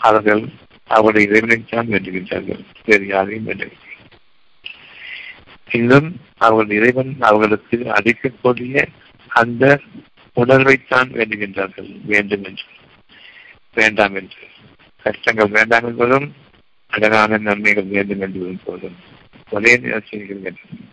[0.00, 0.44] அவர்கள்
[0.84, 3.82] அவருடைய இறைவனைத்தான் வேண்டுகின்றார்கள் வேறு யாரையும் வேண்டவில்லை.
[5.70, 8.86] இன்னும் அவர்கள் இறைவன் அவர்களுக்கு அளிக்கக்கூடிய
[9.28, 9.80] அந்த
[10.36, 12.00] உணர்வைத்தான் வேண்டுகின்றார்கள்.
[12.04, 12.62] வேண்டும் என்று.
[13.74, 14.36] வேண்டாம் என்று.
[15.02, 16.34] கஷ்டங்கள் வேண்டாம் என்பதும்
[16.86, 18.96] அழகான நன்மைகள் வேண்டும் என்று போதும்.
[19.50, 20.92] ஒரே செய்திகள் வேண்டும்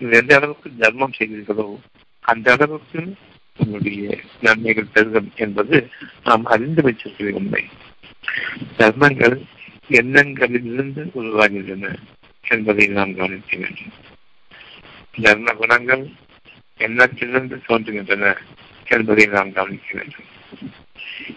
[0.00, 1.80] எந்த அளவுக்கு தர்மம் செய்கிறீர்களோ
[2.20, 3.14] அந்த அளவுக்கு
[3.56, 5.88] உங்களுடைய நன்மைகள் பெருகும் என்பது
[6.24, 7.64] நாம் அறிந்து வைத்திருக்கிற உண்மை.
[8.76, 9.42] தர்மங்கள்
[9.88, 11.96] எண்ணங்களிலிருந்து உருவாகின்றன
[12.48, 13.92] என்பதை நாம் கவனிக்க வேண்டும்.
[15.22, 16.10] தர்ம குணங்கள்
[16.76, 18.36] எண்ணத்திலிருந்து தோன்றுகின்றன
[18.86, 20.24] என்பதை நாம் கவனிக்க வேண்டும்.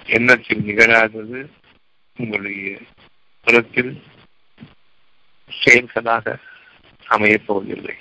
[0.06, 1.50] எண்ணத்தில் நிகழாதது
[2.18, 2.78] உங்களுடைய
[3.42, 4.02] புறத்தில்
[5.50, 6.38] செயல்களாக
[7.08, 7.96] அமையப் போவதில்லை.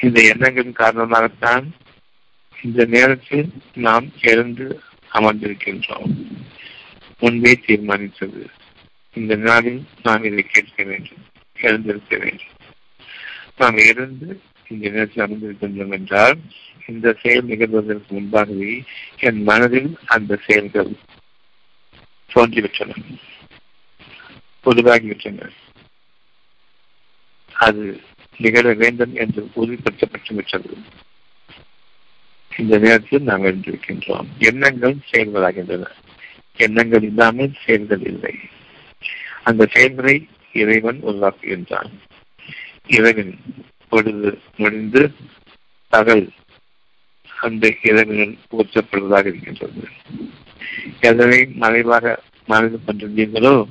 [0.00, 1.70] இந்த எண்ணங்களின் காரணமாகத்தான்
[2.62, 4.80] இந்த நேரத்தில் நாம் எழுந்து
[5.12, 6.38] அமர்ந்திருக்கின்றோம்.
[7.20, 8.46] முன்பே தீர்மானித்தது.
[9.14, 12.46] இந்த நாளில் நாம் இதை கேட்க வேண்டும் எழுந்திருக்க வேண்டும்.
[13.56, 16.38] நாம் இருந்து இந்த நேரத்தில் அமைந்திருக்கின்றோம் என்றால்
[16.86, 18.82] இந்த செயல் நிகழ்வதற்கு முன்பாகவே
[19.18, 20.92] என் மனதில் அந்த செயல்கள்
[22.34, 23.18] தோன்றிவிட்டன.
[24.64, 25.50] பொதுவாகிவிட்டன.
[27.52, 28.00] அது
[28.38, 30.76] நிகழ வேண்டும் என்று உறுதிப்படுத்தப்பட்டு விட்டது
[32.58, 34.26] இந்த நேரத்தில் நாம் எழுந்திருக்கின்றோம்.
[34.38, 35.90] எண்ணங்கள் செயல்களாகின்றன.
[36.60, 38.34] எண்ணங்கள் இல்லாமல் செயல்கள் இல்லை.
[39.42, 41.90] அந்த செயல்களை இறைவன் உருவாக்குகின்றான்.
[42.86, 43.38] இறைவன்
[43.88, 45.12] பொழுது முடிந்து
[45.88, 46.30] தகல்
[47.40, 49.88] அந்த இறைவனில் ஊற்றப்படுவதாக இருக்கின்றது.
[51.00, 53.68] எதனை மறைவாக மறைந்து கொண்டிருந்தீர்களோ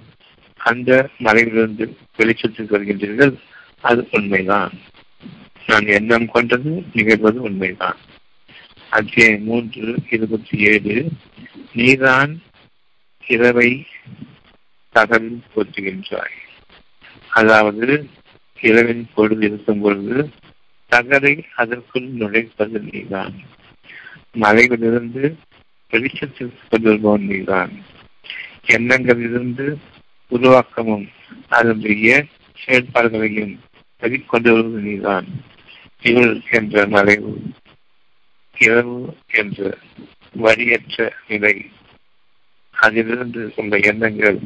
[0.58, 1.86] அந்த மறைவிலிருந்து
[2.18, 3.34] வெளிச்சத்துக்கு வருகின்றீர்கள்
[3.82, 4.74] அது உண்மைதான்.
[5.68, 7.98] நான் எண்ணம் கொண்டது நிகழ்வது உண்மைதான்.
[8.90, 11.10] அத்தியாயம் மூன்று இருபத்தி ஏழு
[11.74, 12.42] நீதான்
[13.30, 13.88] இரவை
[14.92, 16.38] தகவல் போற்றுகின்றாய்.
[17.30, 18.10] அதாவது
[18.62, 20.30] இரவின் பொழுது இருக்கும் பொழுது
[20.92, 23.34] தகரை அதற்குள் நுழைப்பது நீதான்.
[24.34, 25.38] மலைகளிலிருந்து
[25.92, 27.72] வெளிச்சத்திற்கு கொண்டிருப்பவன் நீதான்.
[28.66, 29.78] எண்ணங்களிலிருந்து
[30.30, 31.08] உருவாக்கமும்
[31.50, 32.26] அதனுடைய
[32.66, 33.60] செயல்பாடுகளையும்
[34.02, 35.28] வெளிக்கொண்டு வருவது நீதான்.
[36.02, 37.42] இருள் என்ற மறைவு
[38.60, 39.78] இரவு என்ற
[40.38, 41.66] வழியற்ற நிலை.
[42.82, 44.40] அதிலிருந்து உள்ள எண்ணங்கள்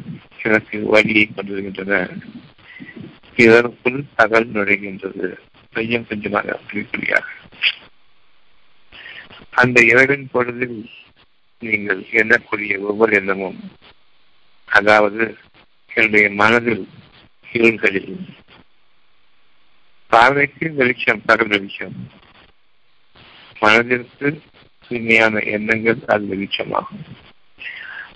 [0.44, 2.10] எனக்கு வழியை கொண்டிருக்கின்றன.
[3.36, 5.38] இதற்குள் அகல் நுழைகின்றது.
[5.74, 7.26] கொஞ்சம் கொஞ்சமாக குறிப்பிடியாக
[9.52, 10.90] அந்த இரவின் பொழுதில்
[11.60, 13.60] நீங்கள் எண்ணக்கூடிய ஒவ்வொரு எண்ணமும்
[14.66, 15.38] அதாவது
[15.96, 16.88] என்னுடைய மனதில்
[17.54, 18.28] இருள்களில்.
[20.08, 22.10] பார்வைக்கு வெளிச்சம் பகல் வெளிச்சம்.
[23.60, 24.42] மனதிற்கு
[24.88, 27.06] தூய்மையான எண்ணங்கள் அது வெளிச்சமாகும்.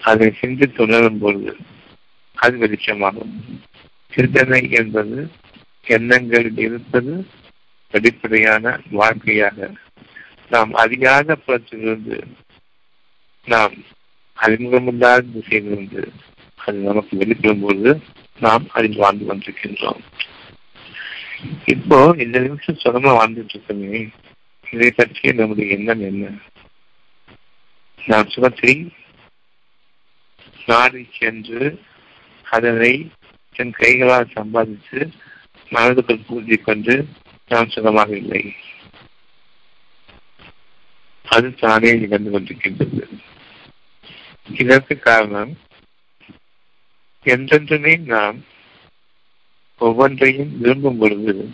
[0.01, 1.57] அதை சிந்தித்து உணரும் பொழுது
[2.33, 3.62] அது வெளிச்சமாகும்.
[4.10, 5.31] சிந்தனை என்பது
[5.83, 7.27] எண்ணங்களில் இருப்பது
[7.91, 9.71] வெளிப்படையான வாழ்க்கையாக.
[10.49, 12.21] நாம் அறியாத புறத்திலிருந்து
[13.45, 13.73] நாம்
[14.39, 16.10] அறிமுகமில்லாத திசையிலிருந்து
[16.55, 18.01] அது நமக்கு வெளிப்படும் பொழுது
[18.39, 19.99] நாம் அறிந்து வாழ்ந்து கொண்டிருக்கின்றோம்
[21.65, 24.10] இப்போ இந்த நிமிஷம் சுகமா வாழ்ந்துட்டு இருக்கோமே.
[24.71, 26.29] இதை பற்றிய நம்முடைய எண்ணம் என்ன?
[28.05, 28.93] நாம் சுகத்தை
[30.67, 31.82] நாடி சென்று
[32.51, 33.12] அதனை
[33.56, 35.12] தன் கைகளால் சம்பாதித்து
[35.69, 37.08] மனதுக்குள் பூஜை கொண்டு
[37.47, 38.56] நான் சுகமாக இல்லை.
[41.23, 43.19] அது தானே நிகழ்ந்து கொண்டிருக்கின்றது.
[44.53, 45.58] இதற்கு காரணம்
[47.23, 48.43] என்றென்றுமே நாம்
[49.77, 51.53] ஒவ்வொன்றையும் விரும்பும் பொழுது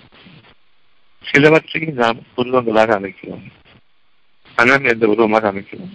[1.32, 3.46] சிலவற்றையும் நாம் உருவங்களாக அமைக்கிறோம்.
[4.56, 5.94] பணம் என்ற உருவமாக அமைக்கிறோம்.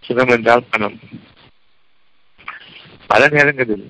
[0.00, 0.98] சுகம் என்றால் பணம்.
[3.10, 3.86] பல நேரங்களில்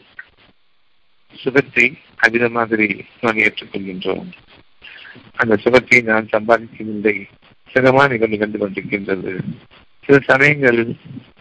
[1.35, 2.87] சுகத்தை அதிக மாதிரி
[3.20, 4.30] நாம் ஏற்றுக்கொள்கின்றோம்.
[5.35, 7.16] அந்த சுகத்தை நான் சம்பாதிக்கவில்லை.
[7.72, 9.33] சுகமான நிகழ் நிகழ்ந்து கொண்டிருக்கின்றது.
[10.04, 10.94] சில சமயங்களில்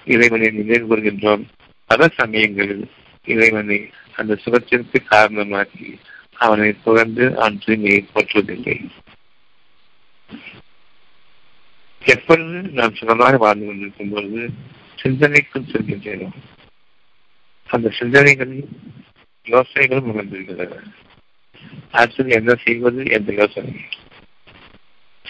[0.06, 1.44] இறைவனை நினைவு கூறுகின்றோம்
[1.86, 2.86] பல சமயங்களில்
[3.26, 3.80] இறைவனை
[4.16, 5.90] அந்த சுகத்திற்கு காரணமாக்கி
[6.46, 8.78] அவனை புகழ்ந்து அவன் தூய்மையை போற்றுவதில்லை.
[12.06, 14.44] எப்பொழுது நாம் சுகமாக வாழ்ந்து கொண்டிருக்கும் பொழுது
[15.02, 16.38] சிந்தனைக்குள் செல்கின்றோம்.
[17.70, 18.68] அந்த சிந்தனைகளில்
[19.46, 20.78] யோசனைகளும் உணர்ந்திருக்கின்றன.
[21.92, 23.74] அடுத்தது என்ன செய்வது என்ற யோசனை.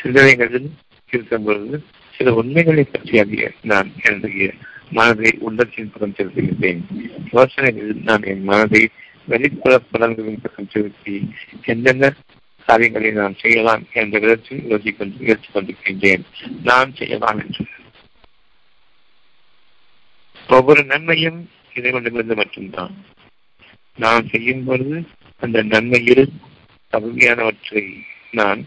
[0.01, 0.69] சிந்தனைகளில்
[1.11, 1.83] இருக்கும் பொழுது
[2.15, 4.53] சில உண்மைகளை பற்றி அறிய நான் என்னுடைய
[4.91, 6.81] மனதை உள்ளத்தின் பக்கம் செலுத்துகின்றேன்
[7.31, 8.89] யோசனைகளில் நான் என் மனதை
[9.25, 11.31] வெளிப்புற புலன்களின் பக்கம் செலுத்தி
[11.65, 12.13] எந்தெந்த
[12.65, 16.23] காரியங்களை நான் செய்யலாம் என்ற விதத்தில் யோசிக்கொண்டு முயற்சி கொண்டிருக்கின்றேன்.
[16.63, 17.65] நான் செய்யலாம் என்று.
[20.47, 22.93] ஒவ்வொரு நன்மையும் இறைவனிடமிருந்து மட்டும்தான்.
[23.97, 25.07] நான் செய்யும் பொழுது
[25.39, 26.31] அந்த நன்மையில்
[26.93, 27.83] தகுதியானவற்றை
[28.31, 28.65] நான்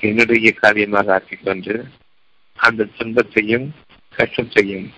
[0.00, 1.74] என்னுடைய காரியமாக ஆக்கிக்கொண்டு
[2.58, 3.74] அந்த துன்பத்தையும்
[4.10, 4.92] கஷ்டத்தையும்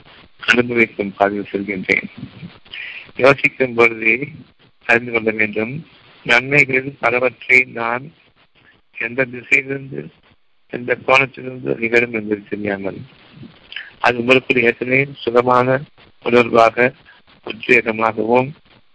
[0.47, 2.09] அனுபவிக்கும் பாதையில் செல்கின்றேன்.
[3.17, 4.29] யோசிக்கும் பொழுதே
[4.87, 5.87] அறிந்து கொள்ள வேண்டும்.
[6.25, 8.13] நன்மைகளில் பலவற்றை நான்
[8.99, 10.01] எந்த திசையிலிருந்து
[10.73, 12.99] எந்த கோணத்திலிருந்து நிகழும் என்பது தெரியாமல்
[13.99, 15.81] அது உங்களுக்கு ஏற்கனவே சுகமான
[16.27, 16.93] உணர்வாக
[17.45, 18.51] உத்வேகமாகவும்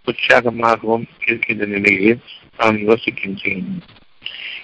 [0.05, 2.19] உற்சாகமாகவும் இருக்கின்ற நிலையில்
[2.57, 3.69] நான் யோசிக்கின்றேன்.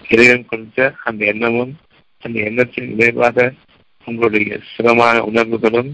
[0.09, 1.77] இறைவன் கொடுத்த அந்த எண்ணமும்
[2.19, 3.53] அந்த எண்ணத்தின் விளைவாக
[4.05, 5.91] உங்களுடைய சுகமான உணர்வுகளும்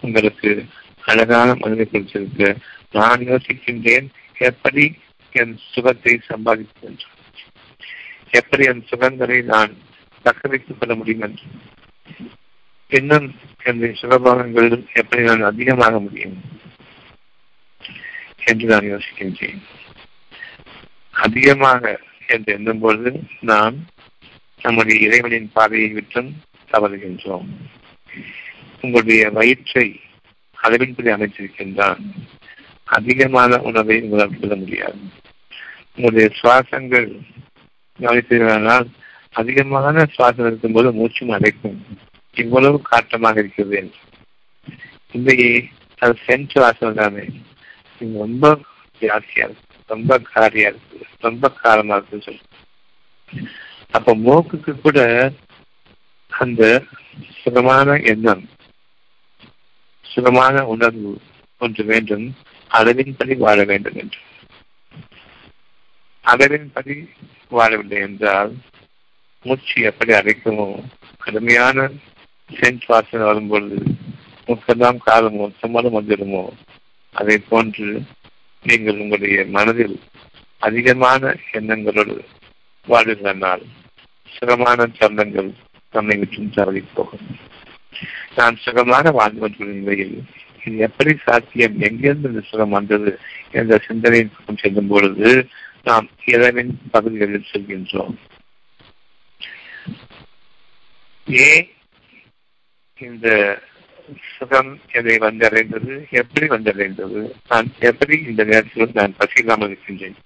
[0.00, 0.64] உங்களுக்கு
[1.04, 2.56] அழகான மனதை கொடுத்திருக்க.
[2.92, 4.06] நான் யோசிக்கின்றேன்
[4.38, 4.94] எப்படி
[5.32, 6.98] என் சுகத்தை சம்பாதிப்பேன்?
[8.30, 9.72] எப்படி என் சுகங்களை நான்
[10.22, 11.42] தக்க வைத்துக் கொள்ள முடியும் என்று?
[12.92, 16.40] இன்னும் என்னுடைய சுகபாகங்கள் எப்படி நான் அதிகமாக முடியும்
[18.44, 19.62] என்று நான் யோசிக்கின்றேன்.
[21.10, 23.74] அதிகமாக என்று எண்ணும் பொழுது நாம்
[24.62, 26.34] நம்முடைய இறைவனின் பாதையை விட்டும்
[26.72, 27.46] தவறுகின்றோம்.
[28.80, 30.00] உங்களுடைய வயிற்றை
[30.62, 32.00] அளவின்படி அமைத்திருக்கின்றான்.
[32.84, 34.98] அதிகமான உணவை உங்களால் கொள்ள முடியாது.
[35.96, 37.18] உங்களுடைய சுவாசங்கள்
[37.98, 38.86] கவனித்தீர்களானால்
[39.32, 41.84] அதிகமான சுவாசம் இருக்கும்போது மூச்சும் அடைக்கும்.
[42.34, 44.00] இவ்வளவு காட்டமாக இருக்கிறது என்று.
[45.12, 45.68] இன்றைக்கு
[45.98, 47.24] அது சென்ட் வாசல் தானே
[47.98, 48.60] ரொம்ப
[49.00, 52.40] ஜாஸ்தியா இருக்கு ரொம்ப காரியா இருக்கு ரொம்ப காரமா இருக்குன்னு சொல்லி.
[53.90, 55.00] அப்ப மூக்குக்கு கூட
[56.28, 56.62] அந்த
[57.42, 58.48] சுகமான எண்ணம்
[60.02, 61.20] சுகமான உணர்வு
[61.58, 62.34] ஒன்று வேண்டும்
[62.70, 64.20] அளவின்படி வாழ வேண்டும் என்று.
[66.24, 66.94] அளவின்படி
[67.50, 68.52] வாழவில்லை என்றால்
[69.44, 70.66] மூச்சு எப்படி அடைக்குமோ
[71.18, 71.90] கடுமையான
[72.60, 73.82] சென்ட் வாசனை வரும்பொழுது
[74.46, 76.48] முக்கதாம் காலம் மொத்தமாலும் வந்துடுமோ?
[77.10, 78.02] அதை போன்று
[78.62, 80.00] நீங்கள் உங்களுடைய மனதில்
[80.58, 82.18] அதிகமான எண்ணங்களோடு
[82.88, 83.62] வாழ்கிறனால்
[84.24, 85.50] சுகமான தருணங்கள்
[85.92, 87.26] நம்மை விட்டும் தவறி போகும்.
[88.36, 90.24] நான் சுகமாக வாழ்ந்து கொண்டிருந்த நிலையில்
[90.64, 91.80] இது எப்படி சாத்தியம்?
[91.80, 93.18] எங்கிருந்து இந்த சுகம் வந்தது?
[93.52, 95.48] என்ற சிந்தனையின் பக்கம் செல்லும் பொழுது
[95.82, 98.14] நாம் இறைவன் பகுதிகளில் செல்கின்றோம்.
[101.26, 101.71] ஏன்
[103.02, 103.28] இந்த
[104.36, 105.92] சுகம் எதை வந்தடைந்தது?
[106.10, 107.20] எப்படி வந்தடைந்தது?
[107.48, 110.16] நான் எப்படி இந்த நேரத்தில் நான் பசியில்லாமல் இருக்கின்றேன்?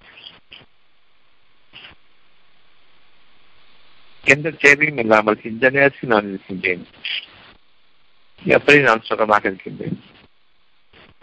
[4.23, 6.83] எந்த தேவையும் இல்லாமல் இந்த நேரத்தில் நான் இருக்கின்றேன்.
[8.45, 9.97] எப்படி நான் சுகமாக இருக்கின்றேன்?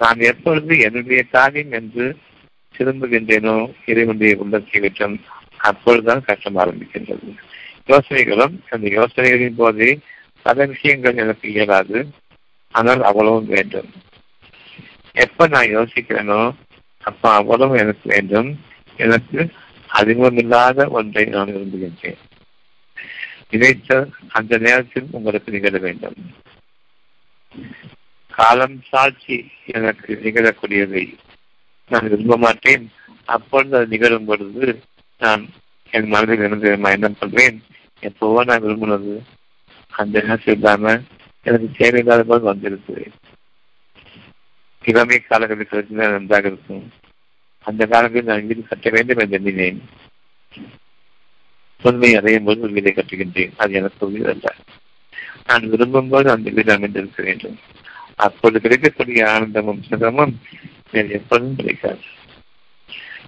[0.01, 2.07] நான் எப்பொழுது என்னுடைய காரியம் என்று
[2.75, 5.17] திரும்புகின்றேனோ இறைவனுடைய உள்ளத்தை விட்டம்
[5.57, 7.29] அப்பொழுதுதான் கஷ்டம் ஆரம்பிக்கின்றது.
[7.87, 9.91] யோசனைகளும் அந்த யோசனைகளின் போதே
[10.47, 11.99] பல விஷயங்கள் எனக்கு இயலாது.
[12.75, 13.91] ஆனால் அவ்வளவும் வேண்டும்.
[15.25, 16.41] எப்ப நான் யோசிக்கிறேனோ
[17.05, 18.51] அப்ப அவ்வளவு எனக்கு வேண்டும்.
[18.97, 19.41] எனக்கு
[19.91, 22.21] அறிமுகமில்லாத ஒன்றை நான் விரும்புகின்றேன்.
[23.51, 26.17] நினைத்த அந்த நேரத்தில் உங்களுக்கு நிகழ வேண்டும்.
[28.33, 29.37] காலம் சாட்சி
[29.77, 31.05] எனக்கு நிகழக்கூடியதை
[31.91, 32.85] நான் விரும்ப மாட்டேன்.
[33.25, 34.67] அப்பொழுது அது நிகழும் பொழுது
[35.21, 35.43] நான்
[35.93, 37.59] என் மனதில் இருந்து எண்ணம் கொள்வேன்.
[38.03, 39.15] எப்பவோ நான் விரும்பினது
[39.97, 41.01] அந்த நேரத்தில் இல்லாம
[41.43, 43.11] எனக்கு தேவையில்லாத போது வந்திருக்கு.
[44.83, 46.93] இளமை காலகட்டத்தில் நன்றாக இருக்கும்.
[47.61, 49.83] அந்த காலத்தில் நான் வீடு கட்ட வேண்டும் என்று எண்ணினேன்.
[51.83, 53.53] உண்மை அடையும் போது ஒரு வீடை கட்டுகின்றேன்.
[53.57, 54.55] அது எனக்கு வீடு அல்ல.
[55.47, 57.59] நான் விரும்பும் போது அந்த வீடு அமைந்திருக்க வேண்டும்.
[58.17, 60.41] அப்போது கிடைக்கக்கூடிய ஆனந்தமும் சுகமும்
[60.91, 62.01] எப்பொழுதும் கிடைக்காது.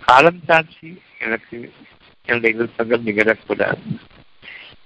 [0.04, 1.72] காலம் சாட்சி எனக்கு
[2.24, 3.98] என்னுடைய விருப்பங்கள் நிகழக்கூடாது.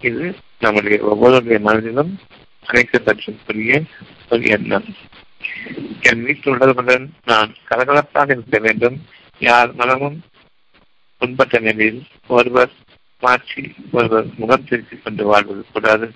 [0.01, 2.19] இது நம்முடைய ஒவ்வொருடைய மனதிலும்
[2.67, 3.83] அழைக்கப்பட்டிருக்கூடிய
[4.31, 4.85] ஒரு எண்ணம்.
[6.01, 8.97] என் வீட்டில் உள்ளவர்களுடன் நான் கலகலப்பாக இருக்க வேண்டும்.
[9.39, 10.21] யார் மனமும்
[11.19, 12.71] புண்பட்ட நிலையில் ஒருவர்
[13.21, 16.13] மாற்றி ஒருவர் முகம் திருத்திக் கொண்டு வாழ்வது கூடாது.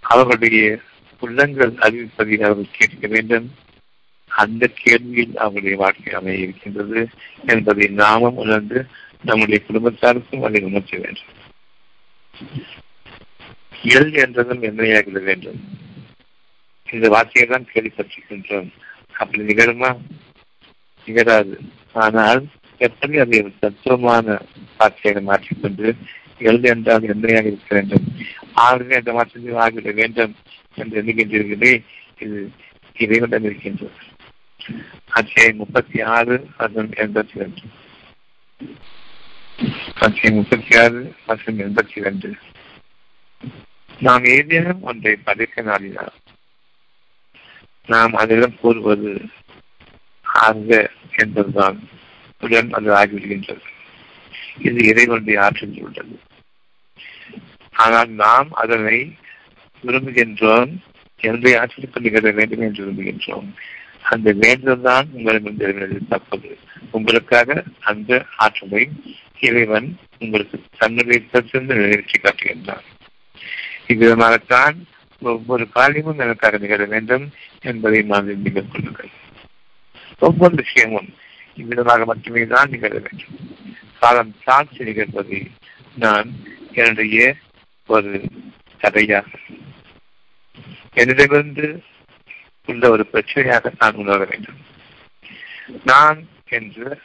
[0.00, 0.78] அவர்களுடைய
[1.20, 3.54] உள்ளங்கள் அறிவிப்பதை அவர்கள் கேட்க வேண்டும்.
[4.26, 7.08] அந்த கேள்வியில் அவருடைய வாழ்க்கை அமைய இருக்கின்றது
[7.46, 8.86] என்பதை நாமும் உணர்ந்து
[9.22, 11.34] நம்முடைய குடும்பத்தாருக்கும் அதை உணர்த்த வேண்டும்.
[13.98, 15.60] எல் என்றதும் என்னையாகிட வேண்டும்
[16.88, 18.68] இந்த வார்த்தையை தான் கேள்விப்பட்டிருக்கின்றோம்
[19.12, 19.90] அப்படி நிகழுமா?
[21.06, 21.54] நிகழாது.
[22.04, 22.40] ஆனால்
[22.80, 24.26] எப்படி அதை ஒரு தத்துவமான
[24.78, 25.86] வார்த்தையை மாற்றிக்கொண்டு
[26.38, 28.06] எழுது என்றால் எண்ணெயாக இருக்க வேண்டும்?
[28.64, 30.34] ஆகவே அந்த மாற்றத்தில் ஆகிவிட வேண்டும்
[30.74, 31.72] என்று எண்ணுகின்றீர்களே
[32.18, 32.38] இது
[32.96, 33.98] இறைவனிடம் இருக்கின்றது.
[35.18, 37.62] அத்தியாயம் முப்பத்தி ஆறு மற்றும் எண்பத்தி ரெண்டு
[39.58, 42.36] அத்தியாயம் முப்பத்தி ஆறு மற்றும் எண்பத்தி ரெண்டு.
[43.98, 46.16] நாம் ஏதேனும் ஒன்றை படைக்க நாடினால்
[47.86, 49.28] நாம் அதிடம் கூறுவது
[50.22, 51.88] ஆக என்பதுதான்
[52.40, 53.64] உடன் அது ஆகிவிடுகின்றது.
[54.58, 56.20] இது இறைவனுடைய ஆற்றல் உள்ளது
[57.72, 59.16] ஆனால் நாம் அதனை
[59.84, 60.74] விரும்புகின்றோம்
[61.16, 63.54] என்னுடைய ஆற்றலுக்கு நிகழ வேண்டும் என்று விரும்புகின்றோம்.
[64.12, 66.48] அந்த வேண்டுதல் தான் உங்களிடம் தப்பது.
[66.96, 67.56] உங்களுக்காக
[67.90, 68.10] அந்த
[68.44, 68.82] ஆற்றலை
[69.46, 69.88] இறைவன்
[70.18, 72.86] உங்களுக்கு தன்னுடைய சிறந்து நிறைவேற்றி காட்டுகின்றான்
[73.90, 74.76] இவ்விதமாகத்தான்
[75.22, 77.24] ஒவ்வொரு காரியமும் எனக்காக நிகழ வேண்டும்
[77.70, 79.12] என்பதை நான் நீங்கள் கொள்ளுங்கள்.
[80.26, 81.08] ஒவ்வொரு விஷயமும்
[81.60, 83.36] இவ்விதமாக மட்டுமே தான் நிகழ வேண்டும்.
[84.00, 85.40] காலம் சாட்சி நிகழ்வதை
[86.04, 86.28] நான்
[86.80, 87.18] என்னுடைய
[87.88, 88.12] ஒரு
[88.80, 89.28] கதையாக.
[91.00, 91.66] என்னிடமிருந்து
[92.66, 94.60] உள்ள ஒரு பிரச்சனையாக நான் உணர வேண்டும்.
[95.84, 96.98] நான் என்று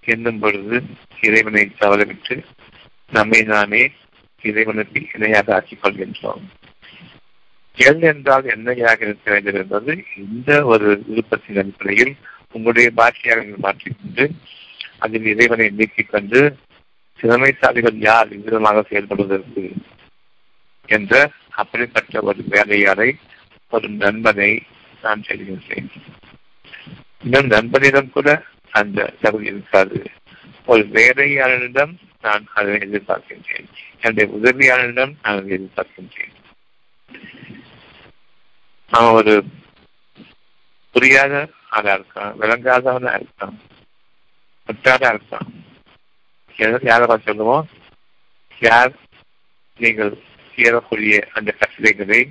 [0.00, 0.82] எண்ணும் பொழுது
[1.20, 2.44] இறைவனை தவறவிட்டு
[3.10, 3.90] நம்மை நாமே
[4.42, 6.44] இறைவனுக்கு இணையாக ஆக்கிக் கொள்கின்றோம்.
[7.76, 12.14] எல் என்றால் என்னையாக இருக்க வேண்டும் என்பது இந்த ஒரு விருப்பத்தின் அடிப்படையில்
[12.52, 14.30] உங்களுடைய பாஷையாக நீங்கள் மாற்றிக்கொண்டு
[14.98, 16.56] அதில் இறைவனை நீக்கிக் கொண்டு
[17.20, 19.64] திறமைசாலிகள் யார் விதமாக செயல்படுவதற்கு?
[20.88, 23.16] என்ற அப்படிப்பட்ட ஒரு வேலையாளை
[23.68, 24.62] ஒரு நண்பனை
[25.02, 25.90] நான் செய்கின்றேன்.
[27.22, 30.10] இன்னும் நண்பனிடம் கூட அந்த தகுதி இருக்காது.
[30.66, 33.66] ஒரு வேலையாளரிடம் நான் அதை எதிர்பார்க்கின்றேன்.
[34.00, 36.34] என்னுடைய உதவியாளரிடம் நான் அதை எதிர்பார்க்கின்றேன்.
[38.90, 39.44] அவன் ஒரு
[40.90, 43.56] புரியாத ஆளா இருக்கான் விளங்காதவனா இருக்கான்
[44.66, 45.64] முட்டாளா இருக்கான்.
[46.82, 47.68] யாரை சொல்லுவோம்?
[48.60, 48.92] யார்
[49.78, 50.18] நீங்கள்
[50.56, 52.30] ஏறக்கூடிய அந்த கட்டளைகளை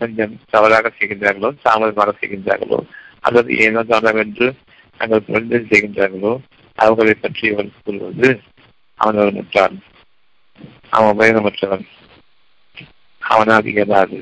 [0.00, 2.78] கொஞ்சம் தவறாக செய்கின்றார்களோ தாமதமாக செய்கின்றார்களோ
[3.20, 4.48] அல்லது ஏனோ தாமதம் என்று
[5.00, 6.32] தங்கள் குழந்தை செய்கின்றார்களோ
[6.78, 8.28] அவர்களை பற்றி அவர் கூறுவது
[9.00, 9.76] அவன் ஒரு முட்டாள்
[10.90, 11.84] அவன் உபயோகமற்றவன்.
[13.22, 14.18] அவனால் இயலாது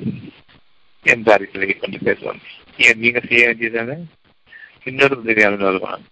[1.06, 2.40] என்ற அறிக்கையை கொண்டு பேசுவான்.
[2.76, 3.96] ஏன் நீங்க செய்ய வேண்டியதானே?
[4.84, 6.02] இன்னொரு உதவியாளன் வருவான்.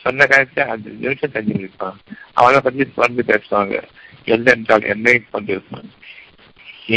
[0.00, 1.98] சொன்ன காலத்தை அஞ்சு நிமிஷம் தண்ணி இருப்பான்
[2.32, 3.76] அவனை பற்றி தொடர்ந்து பேசுவாங்க.
[4.24, 5.88] எல்லாம் என்றால் என்னை கொண்டிருப்பான்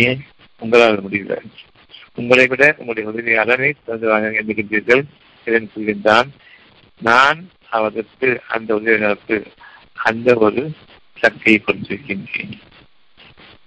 [0.04, 0.22] ஏன்?
[0.62, 1.36] உங்களால் முடியல.
[2.16, 5.04] உங்களை விட உங்களுடைய உதவியாளரை எண்ணுகின்றீர்கள்
[5.46, 6.30] இதன் கூறுகின்றான்
[7.02, 9.38] நான் அவருக்கு அந்த உதவியாளருக்கு
[9.94, 10.72] அந்த ஒரு
[11.18, 12.54] சக்தியை கொடுத்திருக்கின்றேன்.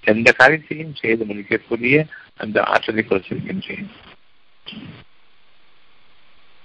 [0.05, 2.07] எந்த காரியத்தையும் செய்து முடிக்கக்கூடிய
[2.37, 3.89] அந்த ஆற்றலை கொடுத்திருக்கின்றேன்.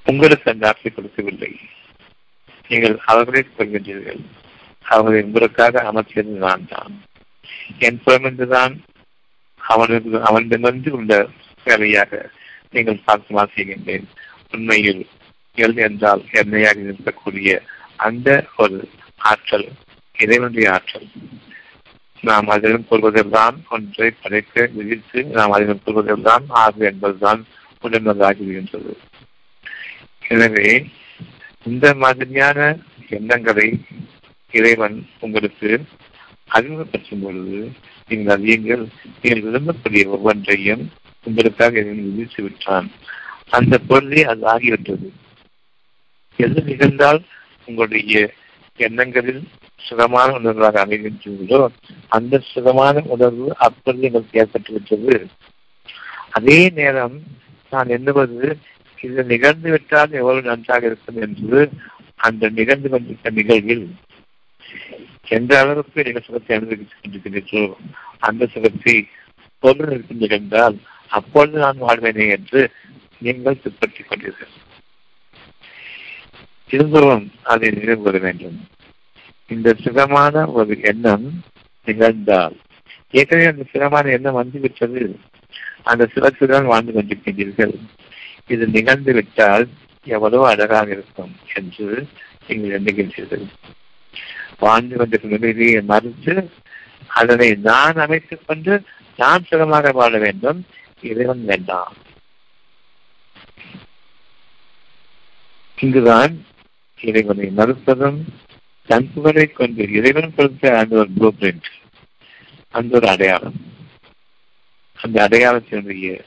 [0.05, 1.51] உங்களுக்கு அந்த ஆற்றலை கொடுக்கவில்லை.
[2.67, 4.21] நீங்கள் அவர்களை கொள்கின்றீர்கள்
[4.81, 6.93] அவர்களை உங்களுக்காக அமர்த்தியது நான் தான்.
[7.79, 8.73] என் புறமிருந்துதான்
[9.57, 11.27] அவனுக்கு அவனிடமிருந்து உள்ள
[11.65, 12.11] வேலையாக
[12.71, 14.05] நீங்கள் பார்க்குமா செய்கின்றேன்
[14.53, 15.03] உண்மையில்
[15.57, 17.49] எல் என்றால் எண்ணெயாக இருக்கக்கூடிய
[17.97, 18.77] அந்த ஒரு
[19.21, 19.67] ஆற்றல்
[20.15, 21.07] இறைவனுடைய ஆற்றல்.
[22.23, 27.41] நாம் அதிலும் கொள்வதெல்லாம் ஒன்றை படைத்து விதித்து நாம் அதிலும் கொள்வதெல்லாம் ஆகு என்பதுதான்
[27.83, 28.93] உடனதாகிவிடுகின்றது
[30.29, 30.69] எனவே
[31.65, 32.59] இந்த மாதிரியான
[33.09, 33.67] எண்ணங்களை
[34.53, 35.69] இறைவன் உங்களுக்கு
[36.49, 37.59] அறிமுகப்படுத்தும் பொழுது
[38.09, 38.83] நீங்கள் அறியுங்கள்
[39.21, 40.83] நீங்கள் விரும்பக்கூடிய ஒவ்வொன்றையும்
[41.23, 42.87] உங்களுக்காக இறைவன் விதித்து விட்டான்.
[43.49, 45.07] அந்த பொருளே அது ஆகிவிட்டது.
[46.39, 47.21] எது நிகழ்ந்தால்
[47.65, 48.33] உங்களுடைய
[48.79, 49.43] எண்ணங்களில்
[49.77, 51.59] சுகமான உணர்வாக அமைகின்றீர்களோ
[52.07, 55.15] அந்த சுகமான உணர்வு அப்பொழுது எங்களுக்கு ஏற்பட்டுவிட்டது.
[56.29, 57.17] அதே நேரம்
[57.69, 58.57] நான் எண்ணுவது
[58.99, 61.59] இது நிகழ்ந்து விட்டால் எவ்வளவு நன்றாக இருக்கும் என்று
[62.15, 63.85] அந்த நிகழ்ந்து கொண்டிருக்க நிகழ்வில்.
[65.37, 67.65] எந்த அளவுக்கு நீங்கள் சுகத்தை அனுபவித்துக் கொண்டிருக்கிறீர்களோ
[68.19, 68.95] அந்த சுகத்தை
[69.63, 70.77] பொருள் நிகழ்ந்தால்
[71.13, 72.71] அப்பொழுது நான் வாழ்வேனே என்று
[73.17, 74.51] நீங்கள் பின்பற்றிக் கொண்டீர்கள்.
[76.67, 78.67] திரும்பவும் அதை நினைவு வேண்டும்.
[79.47, 81.43] இந்த சுகமான ஒரு எண்ணம்
[81.85, 82.55] நிகழ்ந்தால்
[83.11, 85.19] ஏற்கனவே அந்த சுகமான எண்ணம் வந்துவிட்டது.
[85.83, 87.75] அந்த சுகத்துடன் வாழ்ந்து கொண்டிருக்கின்றீர்கள்.
[88.47, 89.67] இது நிகழ்ந்து விட்டால்
[90.03, 92.07] எவ்வளவு அழகாக இருக்கும் என்று
[92.47, 93.47] நீங்கள் எண்ணுகின்றீர்கள்.
[94.59, 96.49] வாழ்ந்து கொண்டிருக்கும் நிலையை மறுத்து
[97.07, 98.81] அதனை நான் அமைத்துக் கொண்டு
[99.17, 100.65] நான் சுகமாக வாழ வேண்டும்.
[101.03, 101.93] இறைவன் வேண்டாம்
[105.77, 106.45] இங்குதான்
[107.01, 108.19] இறைவனை மறுப்பதும்
[108.85, 111.69] தன் புகழை கொண்டு இறைவன் கொடுத்த அந்த ஒரு ப்ளூ பிரிண்ட்
[112.69, 113.53] அந்த ஒரு அடையாளம்.
[114.93, 116.23] அந்த அடையாளத்தினுடைய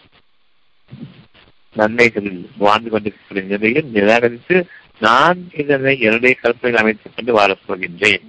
[1.76, 4.66] நன்மைகளில் வாழ்ந்து கொண்டிருக்கிற நிலையில் நிராகரித்து
[5.00, 8.26] நான் இதனை என்னுடைய கற்பனையில் அமைத்துக் கொண்டு வாழப் போகின்றேன்.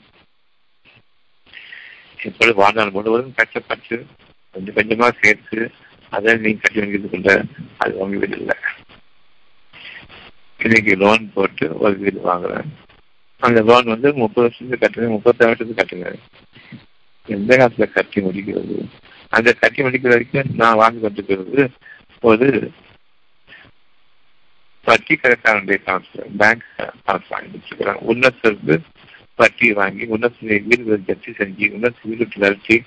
[2.23, 4.05] இப்பொழுது வாழ்நாள் முழுவதும் கஷ்டப்பட்டு
[4.51, 5.71] கொஞ்சம் கொஞ்சமாக சேர்த்து
[6.09, 7.43] அதை நீ கட்டி வாங்கிட்டு கொண்ட
[7.77, 8.55] அது உங்க இல்லை
[10.57, 12.67] இன்னைக்கு லோன் போட்டு ஒரு வீடு வாங்குறேன்.
[13.39, 16.15] அந்த லோன் வந்து முப்பது வருஷத்துக்கு கட்டுங்க முப்பத்தாறு வருஷத்துக்கு கட்டுங்க.
[17.25, 18.89] எந்த காலத்துல கட்டி முடிக்கிறது?
[19.29, 21.69] அந்த கட்டி முடிக்கிற வரைக்கும் நான் வாங்கி கொண்டிருக்கிறது
[22.21, 22.71] ஒரு
[24.83, 26.63] வட்டி கடைக்காரனுடைய காசு பேங்க்
[27.05, 28.79] காசு வாங்கி வச்சுக்கிறேன் உன்னத்திற்கு
[29.35, 32.83] வட்டி வாங்கி உன்னத்தினை வீடு ஜப்தி செஞ்சு உன்னத்து வீடு நிறுத்தி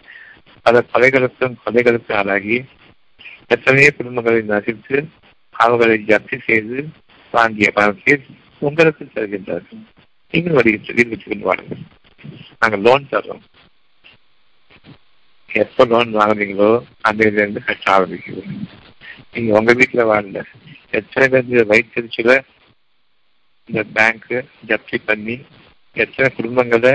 [0.63, 2.65] அதை கொலைகளுக்கும் கொலைகளுக்கும் ஆளாகி
[3.55, 4.97] எத்தனையோ குடும்பங்களை நசித்து
[5.65, 6.77] அவர்களை ஜப்தி செய்து
[7.35, 8.15] வாங்கிய பணத்தை
[8.69, 9.83] உங்களுக்கு தருகின்றார்கள்.
[10.35, 11.83] நீங்கள் வரி வீடு வச்சுக்கொண்டு வாருங்கள்.
[12.61, 13.43] நாங்கள் லோன் தர்றோம்.
[15.51, 16.71] எப்ப லோன் வாங்குறீங்களோ
[17.09, 18.43] அந்த இதுலேருந்து இருந்து ஆரம்பிக்கிறது ஆரம்பிக்குது
[19.35, 20.43] நீங்க உங்க வீட்டுல வாழல
[20.99, 22.35] எத்தனை பேர் வைத்திருச்சுல
[23.69, 24.31] இந்த பேங்க்
[24.71, 25.37] ஜப்தி பண்ணி
[25.97, 26.95] எத்தனை குடும்பங்களை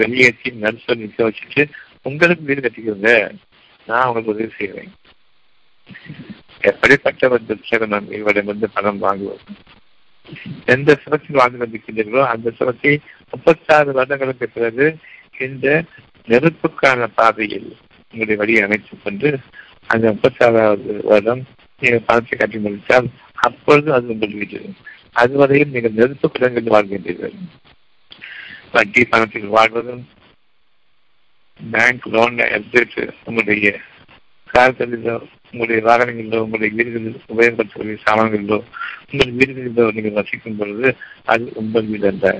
[0.00, 1.62] வெளியேற்றி நர்சல் நிற்க வச்சுட்டு
[2.08, 3.12] உங்களுக்கு வீடு கட்டிக்கிறங்க.
[3.88, 4.92] நான் உங்களுக்கு உதவி செய்வேன்
[6.60, 9.54] எப்படிப்பட்ட ஒரு துச்சகனம் இவரிடமிருந்து பணம் வாங்குவது
[10.64, 12.98] எந்த சுரத்தில் வாழ்ந்து கொண்டிருக்கின்றீர்களோ அந்த சுரத்தை
[13.30, 14.96] முப்பத்தாறு வருடங்களுக்கு பிறகு
[15.38, 15.84] இந்த
[16.28, 19.38] நெருப்புக்கான பாதையில் உங்களுடைய வழியை அமைத்துக் கொண்டு
[19.86, 21.42] அந்த முப்பத்தாறாவது வருடம்
[21.80, 24.70] நீங்கள் பணத்தை கட்டி முடித்தால் அப்பொழுது அது உங்கள் வீடு.
[25.12, 27.34] அதுவரையில் நீங்கள் நெருப்பு குடங்கள் வாழ்கின்றீர்கள்.
[28.72, 30.08] வட்டி பணத்தில் வாழ்வதும்
[31.70, 33.80] பேங்க் லோன் எடுத்துட்டு உங்களுடைய
[34.54, 35.14] கார்களிலோ
[35.50, 38.58] உங்களுடைய வாகனங்களிலோ உங்களுடைய வீடுகளில் உபயோகப்படுத்தக்கூடிய சாமான்களிலோ
[39.10, 42.34] உங்கள் வீடுகளிலோ நீங்கள் வசிக்கும் பொழுது அது உங்கள் வீடு அல்ல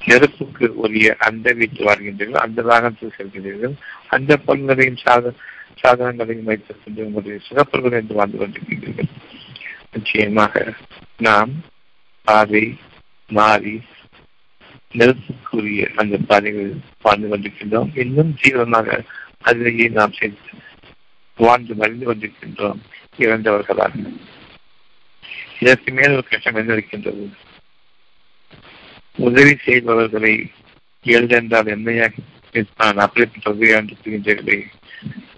[0.00, 3.74] நெருப்புக்கு உரிய அந்த வீட்டில் வாழ்கின்றீர்கள் அந்த வாகனத்தில் செல்கிறீர்கள்
[4.08, 5.32] அந்த பொருள்களையும் சாத
[5.82, 9.10] சாதனங்களையும் வைத்திருக்கின்ற உங்களுடைய சிறப்புகள் என்று வாழ்ந்து கொண்டிருக்கின்றீர்கள்.
[9.92, 10.74] நிச்சயமாக
[11.18, 11.52] நாம்
[12.24, 12.64] பாதை
[13.28, 13.76] மாறி
[14.94, 16.72] நெருப்புக்குரிய அந்த பாதைகள்
[17.02, 17.98] வாழ்ந்து கொண்டிருக்கின்றோம்.
[17.98, 19.02] இன்னும் தீவிரமாக
[19.40, 20.58] அதிலேயே நாம் சேர்த்து
[21.36, 22.78] வாழ்ந்து மறைந்து கொண்டிருக்கின்றோம்.
[23.18, 24.12] இறந்தவர்களாக.
[25.60, 27.30] இதற்கு மேல் ஒரு கஷ்டம் என்ன இருக்கின்றது?
[29.16, 30.50] உதவி செய்பவர்களை
[31.04, 32.12] எழுதென்றால் என்னையாக
[32.76, 34.62] நான் அப்படிப்பட்ட உதவியாண்டு புரிகின்றீர்களே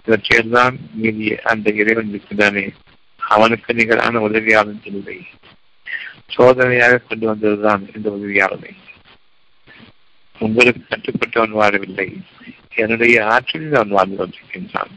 [0.06, 2.74] இவற்றையெல்லாம் மீறிய அந்த இறைவன் இருக்கின்றானே.
[3.16, 5.26] அவனுக்கு நிகரான உதவியாளன் இல்லை.
[6.36, 8.70] சோதனையாக கொண்டு வந்ததுதான் இந்த உதவியாளனை.
[10.42, 12.20] உங்களுக்கு கட்டுப்பட்டு அவன் வாழவில்லை.
[12.74, 14.90] என்னுடைய ஆற்றலில் அவன் வாழ்ந்து கொண்டிருக்கின்றான்.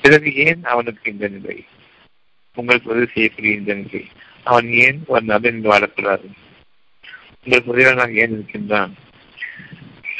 [0.00, 1.64] பிறகு ஏன் அவனுக்கு இந்த நிலை?
[2.54, 4.08] உங்களுக்கு உதவி செய்யக்கூடிய இந்த நிலை.
[4.44, 6.30] அவன் ஏன் ஒரு நபரில் வாழக்கூடாது?
[7.44, 8.94] உங்களுக்கு உதவியாளனாக ஏன் இருக்கின்றான்?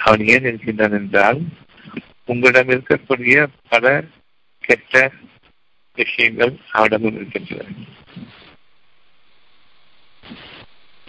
[0.05, 1.41] அவன் ஏன் இருக்கின்றான் என்றால்
[2.25, 4.05] உங்களிடம் இருக்கக்கூடிய பல
[4.61, 5.13] கெட்ட
[5.95, 7.69] விஷயங்கள் அவனிடமும் இருக்கின்றன.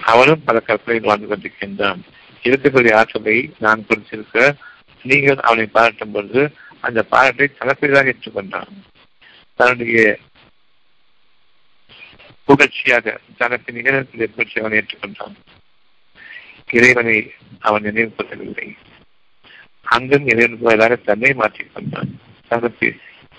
[0.02, 2.00] அவனும் பல கற்பனையில் வாழ்ந்து கொண்டிருக்கின்றான்.
[2.50, 4.56] இருக்கக்கூடிய ஆற்றலை நான் கொடுத்திருக்க
[5.04, 6.42] நீங்கள் அவனை பாராட்டும் பொழுது
[6.80, 8.72] அந்த பாராட்டை தனக்குதான் ஏற்றுக்கொண்டான்
[9.56, 10.20] தன்னுடைய
[12.48, 15.36] புகழ்ச்சியாக தனக்கு நிகழ்ச்சியை புகழ்ச்சி அவன் ஏற்றுக்கொண்டான்
[16.70, 18.68] இறைவனை அவன் நினைவுபடுத்தவில்லை
[19.84, 22.12] அங்கும் இறைவனுக்கு பதிலாக தன்னை மாற்றிக் கொண்டான்.
[22.48, 22.88] தனக்கு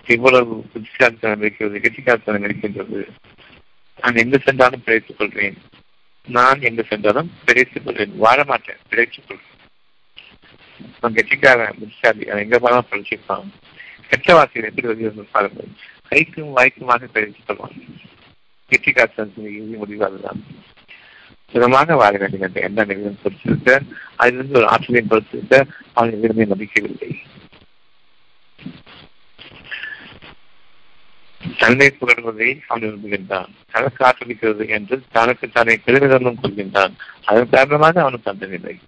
[0.06, 3.08] இவ்வளவு புத்திசாலித்தனம் இருக்கிறது கெட்டிக்காரத்தனம் இருக்கின்றது
[4.02, 5.56] நான் எங்கு சென்றாலும் பிழைத்துக் கொள்வேன்.
[6.28, 9.52] நான் எங்கு சென்றாலும் பிழைத்துக் கொள்வேன் வாழ மாட்டேன் பிழைத்துக் கொள்வேன்
[10.96, 13.50] அவன் கெட்டிக்காரன் புத்திசாலி அவன் எங்க போனாலும் பிழைச்சிருப்பான்
[14.08, 15.70] கெட்ட வாசிகள் எப்படி வருகிறது பாருங்கள்
[16.10, 17.76] கைக்கும் வாய்க்குமாக பிழைத்துக் கொள்வான்
[18.72, 20.40] கெட்டிக்காரத்தனத்தின் முடிவாதுதான்
[21.52, 23.70] சுகமாக வாழ வேண்டும் என்ற எண்ண நிலையம் பொறுத்திருக்க
[24.16, 25.54] அதிலிருந்து ஒரு ஆற்றலையும் பொறுத்திருக்க
[25.94, 27.10] அவன் எதிர்மையை நம்பிக்கவில்லை
[31.58, 33.50] தன்னை புகழ்வதை அவன் விரும்புகின்றான்.
[33.70, 36.94] தனக்கு ஆக்கிரமிக்கிறது என்று தனக்கு தன்னை பெருமிதமும் கொள்கின்றான்.
[37.24, 38.78] அதன் காரணமாக அவனுக்கு அந்த நிலை.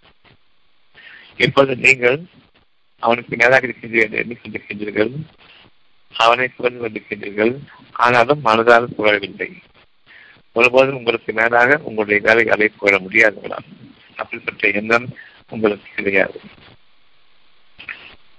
[1.37, 2.19] இப்போது நீங்கள்
[2.99, 5.13] அவனுக்கு மேலாக இருக்கின்றீர்கள் எண்ணிக்கொண்டிருக்கின்றீர்கள்
[6.15, 7.53] அவனை புகழ்ந்து கொண்டிருக்கின்றீர்கள்.
[7.93, 9.51] ஆனாலும் மனதால் புகழவில்லை.
[10.53, 13.59] ஒருபோதும் உங்களுக்கு மேலாக உங்களுடைய வேலைகளை புகழ முடியாதுங்களா
[14.17, 15.07] அப்படிப்பட்ட எண்ணம்
[15.51, 16.41] உங்களுக்கு கிடையாது.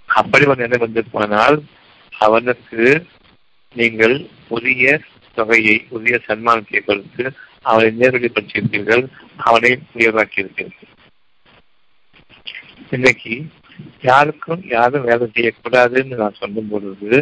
[0.06, 1.64] அப்படி ஒரு எண்ணம் வந்து போனால்
[2.20, 3.08] அவனுக்கு
[3.76, 4.16] நீங்கள்
[4.48, 4.86] உரிய
[5.38, 7.24] தொகையை உரிய சன்மானத்தை கொடுத்து
[7.66, 9.04] அவரை நேரடிப்படுத்தியிருப்பீர்கள்
[9.40, 10.88] அவனை உயர்வாக்கியிருப்பீர்கள்
[12.92, 13.34] இன்னைக்கு
[14.02, 17.18] யாருக்கும் யாரும் வேலை செய்யக்கூடாதுன்னு நான் சொல்லும் பொழுது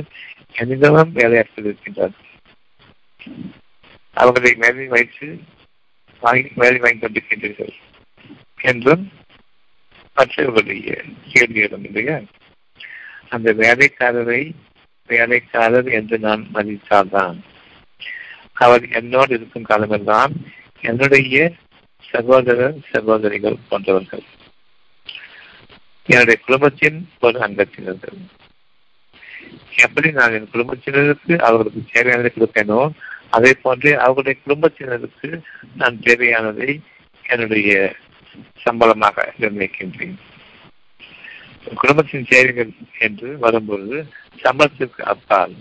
[0.56, 2.24] என்னிடமும் வேலையாட்கள் இருக்கின்றார்கள்
[4.18, 5.28] அவர்களை மேலே வைத்து
[6.22, 7.74] வாங்கி வேலை வாங்கி கொண்டிருக்கின்றீர்கள்
[8.64, 9.04] என்றும்
[10.18, 10.94] மற்றவர்களுடைய
[11.30, 12.16] கேள்வியிடம் இல்லையா?
[13.30, 14.42] அந்த வேலைக்காரரை
[15.08, 17.38] வேலைக்காரர் என்று நான் மதித்தால்தான்.
[18.54, 20.34] அவர் என்னோடு இருக்கும் காலமெல்லாம்
[20.82, 21.52] என்னுடைய
[22.04, 24.26] சகோதரர் சகோதரிகள் போன்றவர்கள்.
[26.06, 28.20] என்னுடைய குடும்பத்தின் ஒரு அங்கத்தினர்கள்.
[29.76, 32.90] எப்படி நான் என் குடும்பத்தினருக்கு அவர்களுக்கு தேவையானதை கொடுப்பேனோ
[33.30, 35.30] அதே போன்றே அவர்களுடைய குடும்பத்தினருக்கு
[35.76, 36.70] நான் தேவையானதை
[37.24, 37.96] என்னுடைய
[38.64, 40.18] சம்பளமாக நிர்ணயிக்கின்றேன்.
[41.82, 42.72] குடும்பத்தின் செயல்கள்
[43.06, 43.98] என்று வரும்பொழுது
[44.44, 45.56] சம்பளத்திற்கு அப்பால்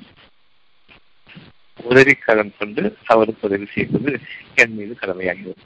[1.91, 2.83] உதவி கடன் கொண்டு
[3.13, 4.13] அவருக்கு உதவி செய்வது
[4.63, 5.65] என் மீது கடமையாகிறது.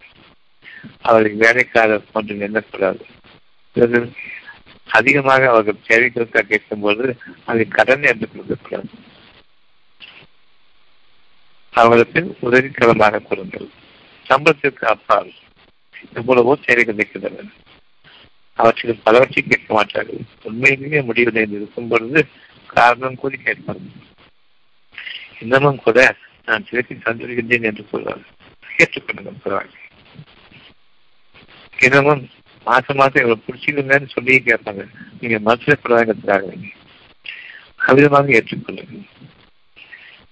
[1.09, 3.05] அவரை வேலைக்காரர் ஒன்று எண்ணக்கூடாது
[4.99, 7.05] அதிகமாக அவர்கள் தேவைகளுக்காக கேட்கும்போது
[7.51, 8.91] அதை கடன் என்று கொடுக்கக்கூடாது
[11.75, 13.69] அவர்களுக்கு உதவிக்கரமாக கொடுங்கள்.
[14.27, 15.31] சம்பளத்திற்கு அப்பால்
[16.19, 17.47] எவ்வளவோ சேவைகள் இருக்கின்றன.
[18.61, 20.23] அவற்றில் பலவற்றை கேட்க மாட்டார்கள்.
[20.43, 22.27] உண்மையிலேயே முடிவில் இருக்கும் பொழுது
[22.67, 23.99] காரணம் கூறி கேட்பார்கள்.
[25.41, 28.33] இன்னமும் கூட நான் திருப்பி தந்திருக்கின்றேன் என்று சொல்வார்கள்.
[28.79, 29.85] ஏற்றுக்கொள்ளுங்கள் சொல்வார்கள்.
[31.81, 32.23] இன்னமும்
[32.65, 34.83] மாசம் மாசம் இவ்வளவு பிடிச்சிருந்தேன்னு சொல்லி கேட்பாங்க
[35.21, 36.73] நீங்க மனசிலப்படாதங்கிறதுக்காக
[37.87, 39.07] அவிதமாக ஏற்றுக்கொள்ளுங்கள்.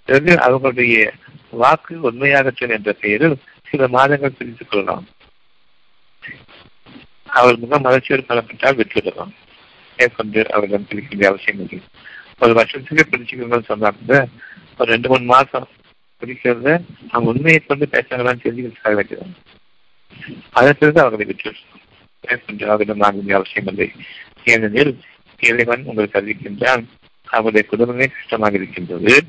[0.04, 1.12] பிறகு அவர்களுடைய
[1.50, 5.06] வாக்கு உண்மையாகட்டும் என்ற பெயரில் சில மாதங்கள் பிரித்துக் கொள்ளலாம்.
[7.28, 9.30] அவர் முகம் மலர்ச்சியோடு காணப்பட்டால் விட்டுவிடலாம்
[9.96, 11.80] மேற்கொண்டு அவரிடம் பிரிக்கின்ற அவசியம் இல்லை.
[12.40, 14.26] ஒரு வருஷத்துக்கு பிடிச்சிக்கணும்னு சொன்னாங்க கூட
[14.78, 15.68] ஒரு ரெண்டு மூணு மாசம்
[16.20, 19.36] பிடிக்கிறத அவங்க உண்மையை கொண்டு பேசுறாங்களான்னு தெரிஞ்சுக்கிறதுக்காக வைக்கிறாங்க
[20.50, 21.52] அதற்கு அவர்களை விட்டு
[22.20, 23.92] மேற்கொண்டு அவரிடம் வாங்க அவசியம் இல்லை.
[24.44, 25.00] ஏனெனில்
[25.40, 26.84] இறைவன் உங்களுக்கு அறிவிக்கின்றான்
[27.24, 29.24] அவருடைய குடும்பமே கஷ்டமாக இருக்கின்றது.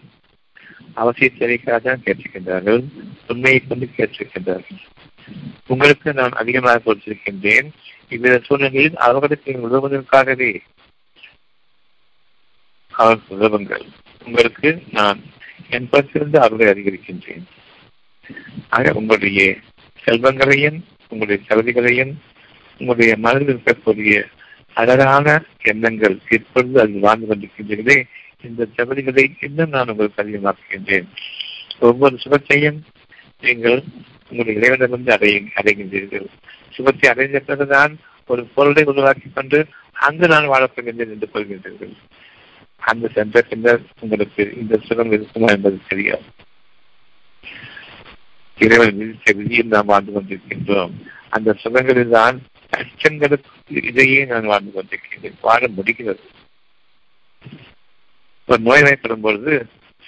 [0.95, 2.83] அவசிய தேவைக்காக கேட்டிருக்கின்றார்கள்.
[3.27, 4.77] உண்மையை கொண்டு கேட்டிருக்கின்றார்கள்.
[5.67, 7.69] உங்களுக்கு நான் அதிகமாக கொடுத்திருக்கின்றேன்.
[8.09, 10.59] இவ்வித சூழ்நிலையில் அவர்களுக்கு உதவுவதற்காகவே.
[12.91, 13.85] அவர்கள் உதவுங்கள்.
[14.25, 15.19] உங்களுக்கு நான்
[15.69, 17.43] என் பற்றிருந்து அவர்களை அதிகரிக்கின்றேன்
[18.69, 19.55] ஆக உங்களுடைய
[20.05, 22.13] செல்வங்களையும் உங்களுடைய சலுகைகளையும்
[22.77, 24.23] உங்களுடைய மனதில் இருக்கக்கூடிய
[24.73, 28.03] அழகான எண்ணங்கள் எப்பொழுது அதில் வாழ்ந்து கொண்டிருக்கின்றீர்களே
[28.43, 31.07] இந்த தகுதிகளை இன்னும் நான் உங்களுக்கு அதிகமாக்குகின்றேன்.
[31.79, 32.79] ஒவ்வொரு சுகத்தையும்
[33.41, 33.83] நீங்கள்
[34.29, 36.27] உங்களுடைய இறைவனிடமிருந்து அடைய அடைகின்றீர்கள்.
[36.69, 41.93] சுகத்தை அடைந்த பிறகுதான் ஒரு பொருளை உருவாக்கி கொண்டு அங்கு நான் வாழப்படுகின்றேன் என்று கொள்கின்றீர்கள்
[42.81, 46.27] அந்த சென்ற பின்னர் உங்களுக்கு இந்த சுகம் இருக்குமா என்பது தெரியாது.
[48.57, 50.93] இறைவன் விதித்த விதியில் நாம் வாழ்ந்து கொண்டிருக்கின்றோம்.
[51.29, 52.37] அந்த சுகங்களில் தான்
[52.77, 55.37] அச்சங்களுக்கு இதையே நான் வாழ்ந்து கொண்டிருக்கின்றேன்.
[55.41, 56.19] வாழ முடிகிறது.
[58.49, 59.53] ஒரு நோய்வாய்ப்படும் பொழுது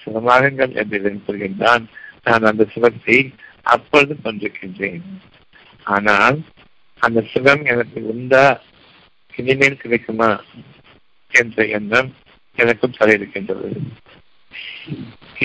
[0.02, 1.84] சுகமாகுங்கள் என்று சொல்கின்றான்.
[2.28, 3.18] நான் அந்த சுகத்தை
[3.74, 5.06] அப்பொழுது கொண்டிருக்கின்றேன்
[5.96, 6.38] ஆனால்
[7.06, 8.46] அந்த சுகம் எனக்கு உண்டா?
[9.34, 10.30] இனிமேல் கிடைக்குமா?
[11.32, 12.10] என்ற எண்ணம்
[12.58, 13.70] எனக்கும் தலையிருக்கின்றது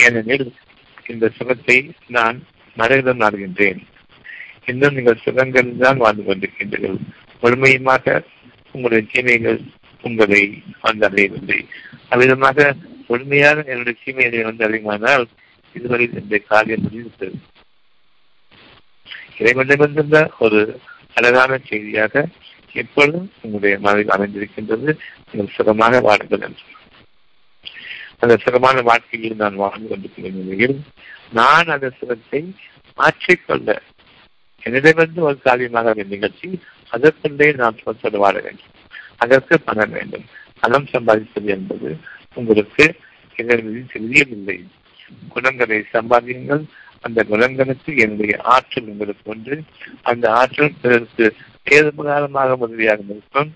[0.05, 0.47] ஏனெனில்
[1.11, 1.77] இந்த சுகத்தை
[2.15, 2.37] நான்
[2.77, 3.79] மறைவிடம் நாடுகின்றேன்.
[4.71, 6.99] இன்னும் நீங்கள் சுகங்கள் தான் வாழ்ந்து கொண்டிருக்கின்றீர்கள்.
[7.41, 8.23] முழுமையுமாக
[8.71, 9.59] உங்களுடைய தீமைகள்
[10.03, 10.41] உங்களை
[10.83, 11.59] வந்தடையவில்லை.
[12.11, 12.67] அவ்விதமாக
[13.07, 15.25] பொறுமையாக என்னுடைய தீமையை வந்து அடையுமானால்
[15.75, 17.37] இதுவரை இந்த காரியம் முடிவுத்தது
[19.39, 20.59] இறைவனிடமிருந்த ஒரு
[21.13, 22.23] அழகான செய்தியாக
[22.81, 24.89] எப்பொழுதும் உங்களுடைய மனதில் அமைந்திருக்கின்றது.
[25.31, 26.65] நீங்கள் சுகமாக வாழ்கள் என்று.
[28.19, 30.77] அந்த சுகமான வாழ்க்கையில் நான் வாழ்ந்து கொண்டிருக்கிற நிலையில்
[31.39, 32.41] நான் அந்த சுகத்தை
[32.97, 33.69] மாற்றிக்கொள்ள
[34.63, 36.49] என்னிடமிருந்து ஒரு காரியமாக நிகழ்ச்சி
[36.91, 38.73] அதற்குள்ளே நான் சொல்ல வாழ வேண்டும்.
[39.23, 40.25] அதற்கு பணம் வேண்டும்.
[40.61, 41.89] பணம் சம்பாதிப்பது என்பது
[42.33, 42.85] உங்களுக்கு
[43.91, 44.57] தெரியவில்லை.
[45.33, 46.63] குணங்களை சம்பாதியுங்கள்.
[47.01, 49.55] அந்த குணங்களுக்கு என்னுடைய ஆற்றல் உங்களுக்கு ஒன்று
[50.01, 51.25] அந்த ஆற்றல் பிறருக்கு
[51.71, 53.49] ஏதுபகாரமாக உதவியாக இருக்கும்.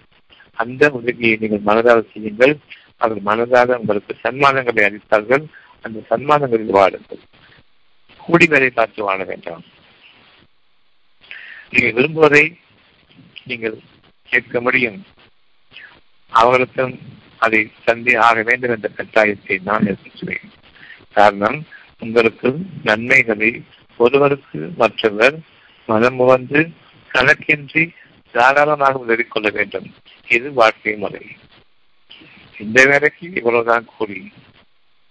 [0.53, 2.55] அந்த உதவியை நீங்கள் மனதால் செய்யுங்கள்.
[2.97, 5.43] அவர் மனதாக உங்களுக்கு சன்மானங்களை அளித்தார்கள்.
[5.81, 7.21] அந்த சன்மானங்களில் வாழுங்கள்.
[8.17, 9.63] கூடி வேலை பார்த்து வாழ வேண்டாம்.
[11.71, 12.43] நீங்கள் விரும்புவதை
[13.45, 13.77] நீங்கள்
[14.23, 14.99] கேட்க முடியும்.
[16.31, 16.99] அவர்களுக்கும்
[17.37, 20.47] அதை சந்தி ஆக வேண்டும் என்ற கட்டாயத்தை நான் ஏற்படுத்துவேன்.
[21.13, 21.65] காரணம்
[21.99, 22.49] உங்களுக்கு
[22.83, 23.63] நன்மைகளை
[23.97, 25.39] ஒருவருக்கு மற்றவர்
[25.85, 26.71] மனம் வந்து
[27.13, 27.83] கணக்கின்றி
[28.31, 29.93] தாராளமாக உதவி கொள்ள வேண்டும்.
[30.27, 31.25] இது வாழ்க்கை முறை.
[32.59, 34.31] இந்த வேலைக்கு இவ்வளவுதான் கூறி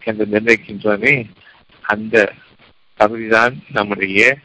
[0.02, 1.14] என்று நிர்ணயிக்கின்றோமே
[1.80, 2.32] அந்த
[2.96, 4.38] பகுதிதான் நம்முடைய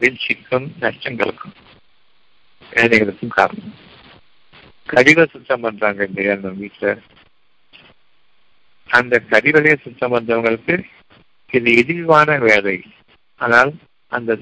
[0.00, 1.56] வீழ்ச்சிக்கும் நஷ்டங்களுக்கும்
[2.72, 3.74] வேலைகளுக்கும் காரணம்.
[4.86, 6.88] கழிவை சுத்தம் பண்றாங்க இல்லையா நம்ம வீட்டுல
[8.88, 10.74] அந்த கழிவுகளை சுத்தம் பண்றவங்களுக்கு
[11.50, 12.76] இது இழிவான வேலை.
[13.36, 13.70] ஆனால்
[14.08, 14.38] அந்த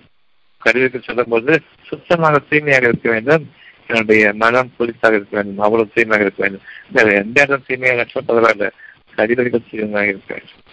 [0.63, 1.53] கழிவுக்கு சொல்லும் போது
[1.87, 3.45] சுத்தமாக தூய்மையாக இருக்க வேண்டும்.
[3.87, 5.59] என்னுடைய மனம் புதுசாக இருக்க வேண்டும்.
[5.59, 6.67] அவ்வளவு தூய்மையாக இருக்க வேண்டும்.
[6.91, 8.69] வேற எந்த இடம் தூய்மையாக பரவாயில்ல
[9.17, 10.65] கழிவுகள் தூய்மையாக இருக்க வேண்டும்.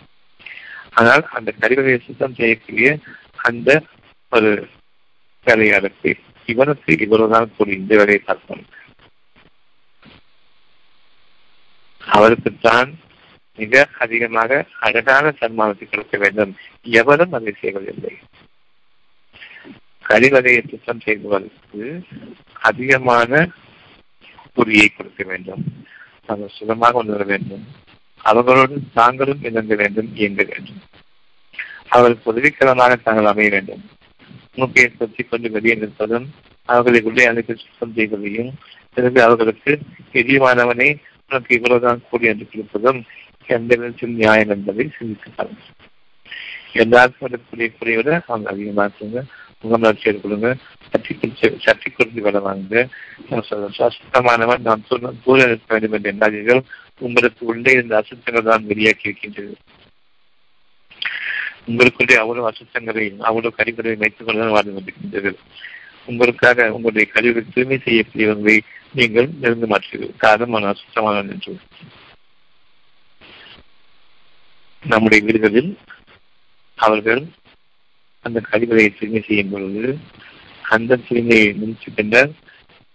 [0.99, 2.97] ஆனால் அந்த கழிவுகளை சுத்தம் செய்யக்கூடிய
[3.36, 3.70] அந்த
[4.30, 4.51] ஒரு
[5.45, 6.11] வேலையாளருக்கு
[6.45, 8.70] இவனுக்கு இவ்வளவுதான் கூடி இந்த வேலையை பார்க்கணும்.
[12.12, 12.89] அவருக்குத்தான்
[13.60, 16.51] மிக அதிகமாக அழகான சன்மானத்தை கொடுக்க வேண்டும்.
[16.99, 18.14] எவரும் அதை செய்வதில்லை.
[20.10, 22.03] கழிவறையை சுத்தம் செய்வதற்கு
[22.62, 23.49] அதிகமான
[24.55, 25.64] குறியை கொடுக்க வேண்டும்.
[26.28, 27.66] நாங்கள் சுகமாக உணர வேண்டும்.
[28.22, 30.82] அவர்களோடு தாங்களும் இணங்க வேண்டும் இயங்க வேண்டும்.
[31.88, 33.84] அவர்களுக்கு உதவிக்கரமாக தாங்கள் அமைய வேண்டும்.
[34.55, 36.26] மூக்கையை சுற்றி கொண்டு வெளியே நிற்பதும்
[36.66, 38.51] அவர்களை உள்ளே அழைத்து சுத்தம் செய்வதையும்
[38.93, 39.72] பிறகு அவர்களுக்கு
[40.14, 40.89] எதிர்வானவனை
[41.30, 42.99] உனக்கு இவ்வளவுதான் கூடி என்று கொடுப்பதும்
[43.57, 45.75] எந்த விதத்தில் நியாயம் என்பதை சிந்தித்து பாருங்கள்
[46.82, 49.21] எல்லாருக்கும் வரக்கூடிய குறையை விட அவங்க அதிகமாக இருக்குங்க.
[49.61, 50.49] முகமலர்ச்சி ஏற்படுங்க
[50.89, 52.82] சட்டி குறிச்சு சட்டி குடிச்சு வேலை வாங்குங்க.
[53.95, 56.61] சுத்தமானவன் நான் சொன்ன தூர இருக்க வேண்டும் என்று எண்ணாதீர்கள்
[57.07, 59.55] உங்களுக்கு உள்ளே இருந்த அசுத்தங்கள் தான் வெளியாக்கி இருக்கின்றது.
[61.69, 65.39] உங்களுக்குள்ளே அவ்வளவு அசுத்தங்களை அவ்வளவு கழிவுகளை வைத்துக் கொண்டுதான் வாழ்ந்து கொண்டிருக்கின்றீர்கள்
[66.07, 68.57] உங்களுக்காக உங்களுடைய கழிவு தூய்மை செய்யக்கூடியவங்களை
[68.93, 71.53] நீங்கள் நெருங்க மாற்றீர்கள் காரணம் சுத்தமான என்று
[74.83, 75.77] நம்முடைய வீடுகளில்
[76.77, 77.23] அவர்கள்
[78.21, 79.97] அந்த கழிவுகளை தூய்மை செய்யும் பொழுது
[80.63, 82.31] அந்த தூய்மையை முடிச்சு பின்னர்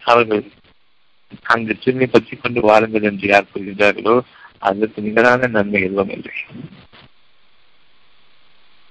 [0.03, 0.45] அவர்கள்
[1.43, 4.23] அந்த தூய்மை பற்றி கொண்டு வாருங்கள் என்று யார் கூறுகின்றார்களோ
[4.59, 6.35] அதற்கு நிகரான நன்மை எதுவும் இல்லை.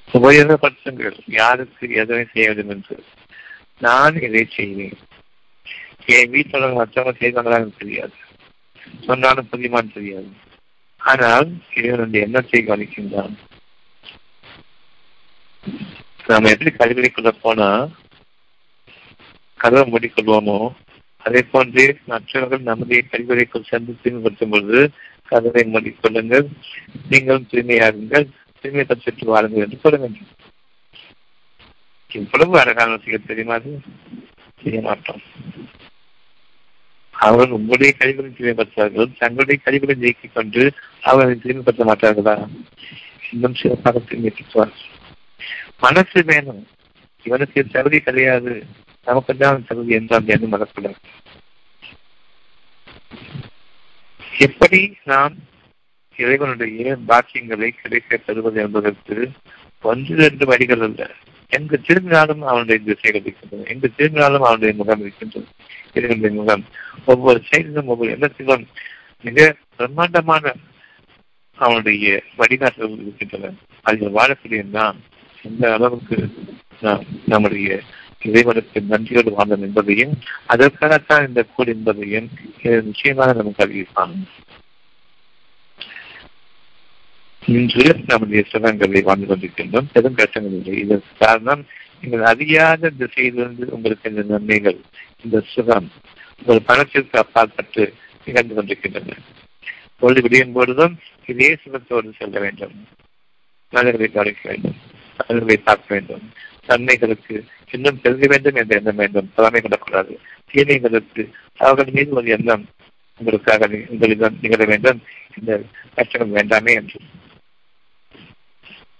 [0.10, 1.16] உபயோகப்படுத்துங்கள்.
[1.28, 2.96] யாருக்கு எதனை செய்ய வேண்டும் என்று.
[3.80, 4.98] நான் இதை செய்வேன்?
[6.06, 8.12] என் வீட்டில் மற்றவங்க செய்வாங்களா எனக்கு தெரியாது.
[9.00, 10.30] சொன்னாலும் புரியுமான்னு தெரியாது.
[10.98, 13.36] ஆனால் இவனுடைய எண்ணத்தை கவனிக்கின்றான்
[16.28, 17.90] நாம எப்படி கல்விக்குள்ள போனா
[19.56, 20.74] கதவை மூடிக்கொள்வோமோ?
[21.18, 24.92] அதே போன்று மற்றவர்கள் நம்முடைய கல்விக்குள் சென்று தூய்மைப்படுத்தும் பொழுது
[25.26, 26.48] கதவை மூடிக்கொள்ளுங்கள்.
[27.10, 28.30] நீங்களும் தூய்மையாகுங்கள்
[28.62, 30.28] தூய்மை பற்றி வாருங்கள் என்று சொல்ல வேண்டும்.
[32.14, 33.82] இவ்வளவு அழகான செய்ய தெரியுமா அது?
[34.64, 35.22] செய்ய மாட்டோம்.
[37.12, 42.48] அவர்கள் உங்களுடைய கழிவுகளை தூய்மைப்படுத்துவார்கள் தங்களுடைய கழிவுகளை நீக்கிக் கொண்டு அவர்களை தூய்மைப்படுத்த மாட்டார்களா?
[43.32, 44.92] இன்னும் சிறப்பாக தூய்மைப்படுத்துவார்கள்
[45.80, 46.68] மனசு வேணும்.
[47.24, 48.66] இவனுக்கு தகுதி கிடையாது.
[49.06, 50.96] நமக்கு தான் தகுதி என்றால் என்ன மறக்கூடாது
[54.40, 55.36] எப்படி நாம்
[56.16, 59.32] இறைவனுடைய பாக்கியங்களை கிடைக்க தருவது என்பதற்கு
[59.82, 61.12] ஒன்று ரெண்டு வழிகள் அல்ல
[61.54, 66.32] எந்த திரும்பினாலும் அவனுடைய திசைகள் இருக்கின்றன எந்த திரும்பினாலும் அவனுடைய முகம் இருக்கின்றது.
[66.32, 66.64] முகம்.
[67.06, 68.66] ஒவ்வொரு செயலிலும் ஒவ்வொரு எண்ணத்திலும்
[69.22, 70.54] மிக பிரம்மாண்டமான
[71.56, 73.52] அவனுடைய வழிகாட்டுதல்கள் இருக்கின்றன.
[73.82, 74.96] அதில் வாழக்கூடிய நாம்
[75.44, 76.34] எந்த அளவுக்கு
[76.82, 77.82] நாம் நம்முடைய
[78.24, 82.30] இறைவனுக்கு நன்றியோடு வாழ்ந்தோம் என்பதையும் அதற்காகத்தான் இந்த கூடு என்பதையும்
[82.64, 84.24] நிச்சயமாக நமக்கு அறிவிப்பான்.
[87.54, 89.86] இன்று நம்முடைய சுகங்களை வாழ்ந்து கொண்டிருக்கின்றோம்.
[89.94, 91.66] பெரும் கஷ்டங்கள் இல்லை இதற்கு காரணம்
[92.02, 94.80] நீங்கள் அறியாத திசையிலிருந்து உங்களுக்கு இந்த நன்மைகள்
[95.24, 95.92] இந்த சுகம்
[96.40, 97.94] உங்கள் பணத்திற்கு அப்பாற்பட்டு
[98.26, 99.18] நிகழ்ந்து கொண்டிருக்கின்றன.
[100.00, 102.88] பொழுது விடியும் பொழுதும் இதே சுகத்தோடு செல்ல வேண்டும்.
[103.70, 104.76] நல்லதை கவனிக்க வேண்டும்.
[105.28, 106.32] நல்லதை பார்க்க வேண்டும்.
[106.68, 109.32] நன்மைகளுக்கு இன்னும் பெருக வேண்டும் என்ற எண்ணம் வேண்டும்.
[109.36, 110.20] தலைமை கொள்ளக்கூடாது.
[110.52, 112.66] தீமைகளுக்கு அவர்கள் மீது ஒரு எண்ணம்
[113.18, 115.02] உங்களுக்காக உங்களிடம் நிகழ வேண்டும்.
[115.40, 115.62] இந்த
[115.96, 117.00] கஷ்டங்கள் வேண்டாமே என்று.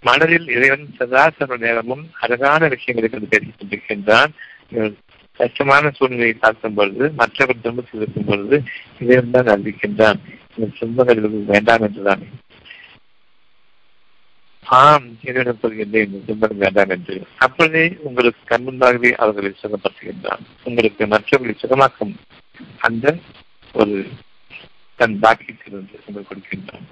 [0.06, 4.32] மனதில் இறைவன் சதாசர நேரமும் அழகான விஷயங்களை பேசிக் கொண்டிருக்கின்றான்.
[5.40, 8.56] கஷ்டமான சூழ்நிலையை பார்க்கும் பொழுது மற்றவர் துன்பத்தில் இருக்கும் பொழுது
[9.02, 10.20] இறைவன் தான் அறிவிக்கின்றான்
[10.54, 12.24] இந்த துன்பங்கள் வேண்டாம் என்றுதான்.
[14.66, 17.16] ஆம் இறைவன் சொல்கின்றேன் துன்பம் வேண்டாம் என்று.
[17.46, 20.44] அப்பொழுதே உங்களுக்கு கண்முன்பாகவே அவர்களை சுகப்படுத்துகின்றான்.
[20.68, 22.14] உங்களுக்கு மற்றவர்களை சுகமாக்கும்
[22.86, 23.16] அந்த
[23.72, 23.96] ஒரு
[24.98, 26.86] தன் பாக்கியத்திலிருந்து உங்களுக்கு கொடுக்கின்றான்.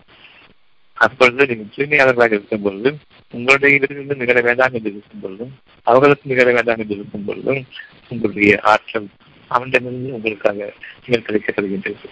[0.95, 2.91] அப்பொழுது நீங்கள் தூய்மையாளர்களாக இருக்கும் பொழுது
[3.31, 7.67] உங்களுடைய இடத்திலிருந்து நிகழ வேண்டாம் என்று இருக்கும் பொழுதும் அவர்களுக்கு நிகழ வேண்டாம் என்று இருக்கும் பொழுதும்
[8.09, 9.09] உங்களுடைய ஆற்றல்
[9.51, 10.73] அவனிடமிருந்து உங்களுக்காக
[11.05, 12.09] நீங்கள் கிடைக்கப்படுகின்றது.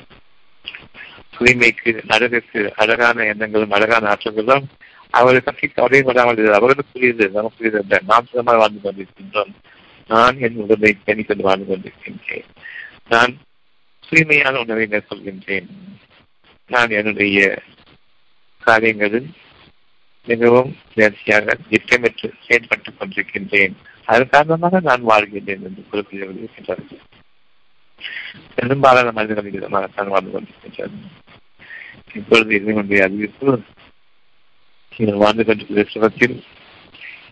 [1.37, 4.67] தூய்மைக்கு அழகுக்கு அழகான எண்ணங்களும் அழகான ஆற்றல்களும்
[5.11, 9.53] அவரை பற்றி கவலைப்படாமல் வராமல் அவர்களுக்குரியது நமக்குரியது அல்ல நாம் சுதமாக வாழ்ந்து கொண்டிருக்கின்றோம்.
[10.09, 12.49] நான் என் உடலை பேணிக்கொண்டு வாழ்ந்து கொண்டிருக்கின்றேன்.
[13.09, 13.33] நான்
[14.09, 15.69] தூய்மையான உணவை மேற்கொள்கின்றேன்.
[16.67, 17.63] நான் என்னுடைய
[18.61, 19.31] காரியங்களில்
[20.27, 23.73] மிகவும் நேர்ச்சியாக திட்டமிட்டு செயல்பட்டுக் கொண்டிருக்கின்றேன்.
[24.05, 27.01] அதன் காரணமாக நான் வாழ்கின்றேன் என்று குறிப்பிட்டவர்கள் இருக்கின்றார்கள்
[28.55, 31.09] பெரும்பாலான மனிதர்கள் விதமாகத்தான் வாழ்ந்து கொண்டிருக்கின்றார்கள்
[32.15, 33.61] இப்பொழுது இதனுடைய அறிவிப்பு.
[34.97, 36.43] நீங்கள் வாழ்ந்து கொண்டிருக்கிற சுகத்தில்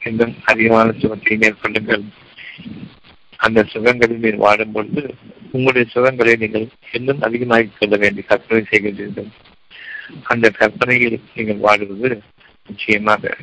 [0.05, 2.03] இன்னும் அதிகமான சுகத்தை மேற்கொள்ளுங்கள்.
[3.37, 5.15] அந்த சுகங்களில் நீங்கள் வாடும் பொழுது
[5.53, 9.31] உங்களுடைய சுகங்களை நீங்கள் இன்னும் அதிகமாகிக் கொள்ள வேண்டிய கற்பனை செய்கின்றீர்கள்.
[10.25, 12.11] அந்த கற்பனையில் நீங்கள் வாடுவது
[12.67, 13.37] நிச்சயமாக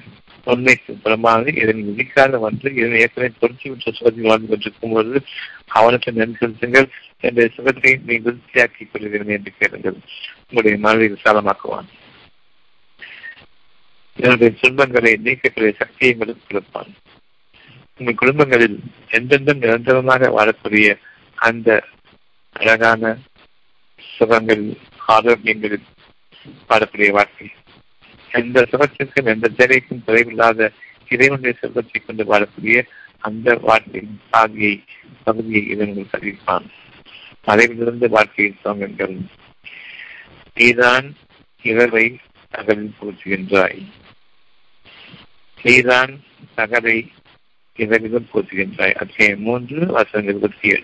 [0.43, 5.19] உண்மைக்கு புறமானது இதனை விதிக்காத வந்து இதனை ஏற்கனவே பொருத்தி விட்ட சுகத்தில் வாழ்ந்து கொண்டிருக்கும் பொழுது
[5.67, 6.87] அவனுக்கு நன்றி செலுத்துங்கள்
[7.19, 9.97] என்ற சுகத்தை நீ விருத்தியாக்கிக் கொள்கிறேன் என்று கேளுங்கள்.
[10.47, 11.89] உங்களுடைய மனதை விசாலமாக்குவான்
[14.17, 16.91] என்னுடைய துன்பங்களை நீக்கக்கூடிய சக்தியை உங்களுக்கு கொடுப்பான்.
[17.99, 18.77] உங்கள் குடும்பங்களில்
[19.09, 20.87] எந்தெந்த நிரந்தரமாக வாழக்கூடிய
[21.35, 21.69] அந்த
[22.55, 23.17] அழகான
[23.99, 24.63] சுகங்கள்
[25.15, 25.87] ஆரோக்கியங்களில்
[26.69, 27.51] பாடக்கூடிய வாழ்க்கை.
[28.31, 30.71] எந்த சுகத்திற்கும் எந்த தேவைக்கும் குறைவில்லாத
[31.09, 32.83] இறைவனுடைய செல்வத்தை கொண்டு வாழக்கூடிய
[33.19, 34.83] அந்த வாழ்க்கையின் சாதியை
[35.23, 36.65] பகுதியை இதன் அறிவிப்பான்
[37.47, 39.17] மறைவிலிருந்து வாழ்க்கையின் சோகங்கள்
[40.53, 41.15] நீதான்
[41.61, 42.17] இரவை
[42.51, 43.85] அகலில் போற்றுகின்றாய்.
[45.63, 46.23] நீதான்
[46.57, 47.11] தகரை
[47.75, 48.93] இரவிலும் போற்றுகின்றாய்.
[48.93, 50.83] அத்தியாயம் மூன்று வசனம் இருபத்தி ஏழு.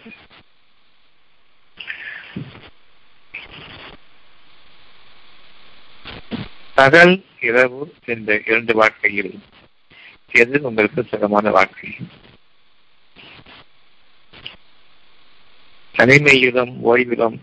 [6.82, 9.34] பகல் இரவு என்ற இரண்டு வாழ்க்கையில்
[10.34, 11.90] எது உங்களுக்கு சுகமான வாழ்க்கை
[15.96, 17.38] தனிமையிலும் ஓய்விலும்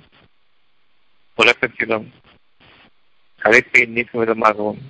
[1.38, 2.06] உலகத்திலும்
[3.40, 4.80] கலைப்பை நீக்கும் விதமாகவும்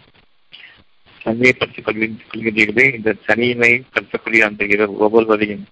[1.20, 5.64] தனிமைப்படுத்திக் கொள்கின்றீர்களே இந்த தனிமை படுத்தக்கூடிய அந்த இரவு ஒவ்வொருவரையும்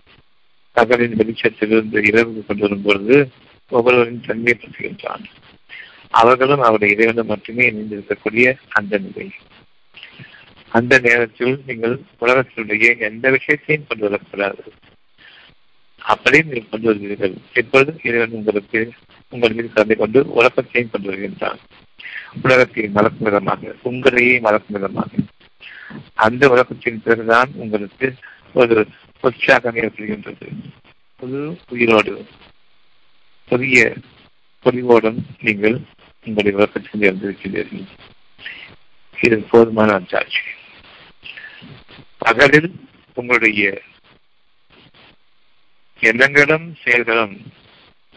[0.76, 3.16] பகலின் வெளிச்சத்திலிருந்து இரவு கொண்டு வரும் பொழுது
[3.72, 5.24] ஒவ்வொருவரையும் தனிமைப்படுத்துகின்றான்
[6.20, 9.26] அவர்களும் அவருடைய இறைவனும் மட்டுமே இணைந்திருக்கக்கூடிய அந்த நிலை.
[10.68, 14.64] அந்த நேரத்தில் நீங்கள் உலகத்தினுடைய எந்த விஷயத்தையும் கொண்டு வரக்கூடாது.
[16.12, 17.34] அப்படியே நீங்கள் கொண்டு வருவீர்கள்.
[17.52, 18.80] எப்பொழுது இறைவன் உங்களுக்கு
[19.30, 21.60] உங்கள் மீது கலந்து கொண்டு உலகத்தையும் கொண்டு வருகின்றான்.
[22.42, 25.10] உலகத்தை மறக்கும் விதமாக உங்களையே மறக்கும் விதமாக.
[26.14, 28.08] அந்த உலகத்தின் பிறகுதான் உங்களுக்கு
[28.52, 28.76] ஒரு
[29.20, 30.48] உற்சாகம் ஏற்படுகின்றது.
[31.20, 32.14] புது உயிரோடு
[33.50, 33.94] புதிய
[34.64, 35.76] பொலிவோடும் நீங்கள்
[36.26, 37.84] உங்களுடைய உலகத்தில் இருந்திருக்கிறீர்கள்
[39.14, 40.42] இது போதுமான அச்சாட்சி
[42.18, 42.70] பகலில்
[43.16, 43.62] உங்களுடைய
[46.00, 47.36] எண்ணங்களும் செயல்களும்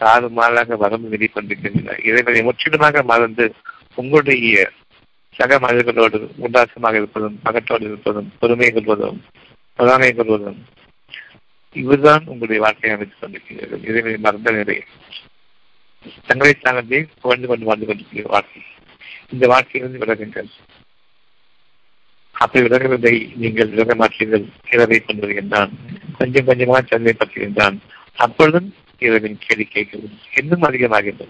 [0.00, 3.46] தாறுமாறாக வரம்பு விதி கொண்டிருக்கின்றன இறைவனை முற்றிலுமாக மறந்து
[3.94, 4.58] உங்களுடைய
[5.36, 9.18] சக மனிதர்களோடு உல்லாசமாக இருப்பதும் பகட்டோடு இருப்பதும் பொறுமை கொள்வதும்
[9.78, 10.60] பொறாமை கொள்வதும்
[11.76, 14.76] இதுதான் உங்களுடைய வாழ்க்கையை அமைத்துக் கொண்டிருக்கிறீர்கள் இறைவனை மறந்த நிலை
[16.26, 18.62] தங்களை தாங்களே புகழ்ந்து கொண்டு வாழ்ந்து கொண்டிருக்கிற வாழ்க்கை.
[19.32, 20.50] இந்த வாழ்க்கையிலிருந்து விலகுங்கள்.
[22.30, 25.70] அப்படி விலகுவதை நீங்கள் விலக மாற்றீர்கள் இரவை கொண்டு வருகின்றான்
[26.18, 27.78] கொஞ்சம் கொஞ்சமாக தன்மை
[28.16, 30.10] அப்பொழுதும் இரவின் கேள்வி கேட்கிறது.
[30.36, 31.28] இன்னும் அதிகமாகின்றது.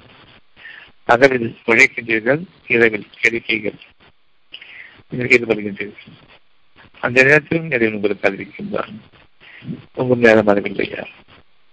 [1.05, 3.79] பகலில் உழைக்கின்றீர்கள் இரவில் கேளிக்கைகள்
[5.09, 6.13] நீங்கள் ஈடுபடுகின்றீர்கள்.
[7.01, 8.95] அந்த நேரத்திலும் இறைவன் உங்களுக்கு அறிவிக்கின்றான்.
[9.95, 11.07] உங்கள் நேரம் அறிவில்லையா?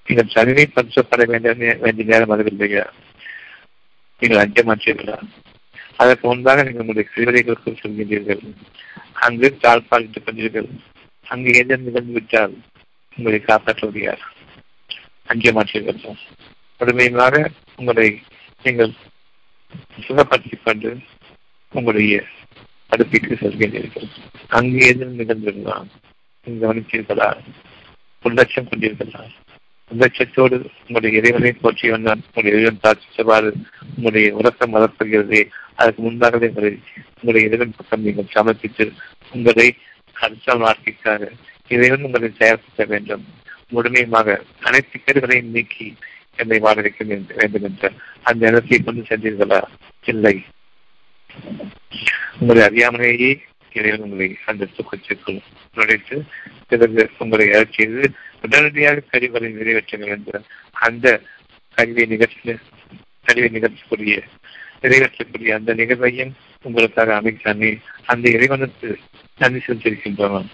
[0.07, 2.85] நீங்கள் தனிமைப்படுத்தப்பட வேண்டிய வேண்டிய நேரம் அறிவில்லையா
[4.19, 5.21] நீங்கள் அஞ்சமாற்றீர்களா?
[5.97, 8.55] அதற்கு முன்பாக நீங்கள் உங்களுடைய சிறுவதைகளுக்கு சொல்கின்றீர்கள்.
[9.13, 10.69] அங்கு தாழ்பாலிட்டுக் கொண்டீர்கள்
[11.27, 12.61] அங்கு எதிர் நிகழ்ந்து விட்டால்
[13.17, 14.19] உங்களை காப்பாற்றுவது யார்?
[15.27, 16.15] அஞ்சமாற்றீர்கள்.
[16.77, 18.21] முழுமையாக உங்களை
[18.63, 18.91] நீங்கள்
[20.07, 20.97] சுகப்படுத்திக் கொண்டு
[21.71, 22.23] உங்களுடைய
[22.89, 24.09] அடுப்பிற்கு செல்கின்றீர்கள்.
[24.47, 25.85] அங்கு எதிர் நிகழ்ந்திருந்தால்
[26.43, 27.37] நீங்கள் கவனித்தீர்களா?
[28.23, 29.29] உள்ளட்சம் கொண்டீர்களா?
[29.95, 33.51] உள்ளட்சத்தோடு உங்களுடைய இறைவனை போற்றி வந்தான் உங்களுடைய இறைவன் தாட்சிச்சவாறு
[33.95, 35.49] உங்களுடைய உறக்கம் வளர்த்துகிறது.
[35.75, 36.79] அதற்கு முன்பாகவே உங்களை
[37.15, 38.91] உங்களுடைய இறைவன் பக்கம் நீங்கள் சமர்ப்பித்து
[39.31, 39.75] உங்களை
[40.13, 41.31] அடுத்த வாழ்க்கைக்காக
[41.67, 43.25] இறைவன் உங்களை தயாரிக்க வேண்டும்.
[43.71, 45.95] முழுமையுமாக அனைத்து கேடுகளையும் நீக்கி
[46.35, 47.91] என்னை வாழ வேண்டும் என்ற
[48.23, 49.61] அந்த இடத்தை கொண்டு சென்றீர்களா?
[50.03, 50.43] இல்லை.
[52.39, 53.39] உங்களை அறியாமலேயே
[53.73, 55.39] இறைவன் உங்களை அந்த துக்கத்திற்குள்
[55.75, 56.21] நுழைத்து
[56.67, 61.21] பிறகு உங்களை எழச் உடனடியாக கருவிகளை நிறைவேற்றுங்கள் என்ற அந்த
[61.75, 62.57] கல்வியை நிகழ்ச்சி
[63.23, 64.21] கல்வியை நிகழ்த்தக்கூடிய
[64.81, 68.99] நிறைவேற்றக்கூடிய அந்த நிகழ்வையும் உங்களுக்காக அமைத்தானே அந்த இறைவனுக்கு
[69.37, 70.45] நன்றி செலுத்தியிருக்கின்றோம்.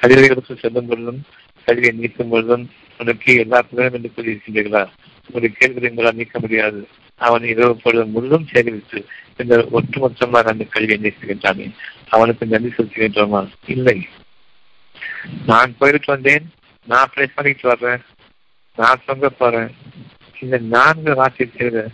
[0.00, 1.22] கல்விகளுக்கு செல்லும் பொழுதும்
[1.64, 4.88] கல்வியை நீக்கும் பொழுதும் உனக்கு எல்லா புகழும் என்று கூறியிருக்கின்றீர்களா?
[5.20, 6.88] உங்களுடைய கேள்விகளை உங்களால் நீக்க முடியாது.
[7.14, 9.06] அவன் இரவு பொழுது முழுதும் சேகரித்து
[9.36, 11.74] இந்த ஒட்டுமொத்தமாக அந்த கல்வியை நீக்குகின்றானே.
[12.08, 13.48] அவனுக்கு நன்றி செலுத்துகின்றோமா?
[13.66, 14.08] இல்லை.
[15.46, 16.50] நான் போயிட்டு வந்தேன்.
[16.86, 18.02] நான் ப்ரே பண்ணிட்டு வர்றேன்.
[18.78, 19.70] நான் சொங்க போறேன்.
[20.40, 21.90] இந்த நான்கு வார்த்தை ஒரு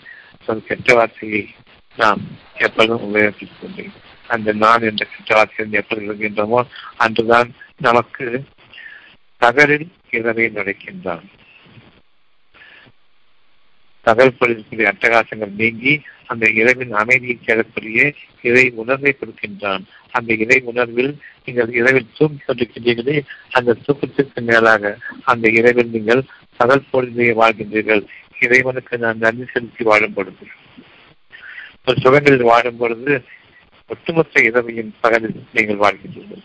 [0.66, 1.42] கெட்ட வார்த்தையை
[1.96, 2.20] நாம்
[2.54, 3.84] எப்பொழுதும் உபயோகித்துக் கொண்டு
[4.26, 6.60] அந்த நான் என்ற கெட்ட வார்த்தையை எப்படி இருக்கின்றோமோ
[6.96, 8.26] அன்றுதான் நமக்கு
[9.42, 11.26] தகரில் இரவை நுழைக்கின்றான்
[14.02, 19.82] பகல் பொழுதுக்குரிய அட்டகாசங்கள் நீங்கி அந்த இரவின் அமைதியை தேடக்கூடிய இறை உணர்வை கொடுக்கின்றான்.
[20.10, 21.12] அந்த இறை உணர்வில்
[21.44, 23.16] நீங்கள் இரவில் தூங்கிக் கொண்டிருக்கின்றீர்களே
[23.50, 26.22] அந்த தூக்கத்திற்கு மேலாக அந்த இரவில் நீங்கள்
[26.56, 28.04] பகல் பொழுதையே வாழ்கின்றீர்கள்.
[28.40, 30.46] இறைவனுக்கு நான் நன்றி செலுத்தி வாழும் பொழுது.
[31.86, 33.24] ஒரு சுகங்களில் வாழும் பொழுது
[33.88, 36.44] ஒட்டுமொத்த இரவையும் பகலில் நீங்கள் வாழ்கின்றீர்கள்.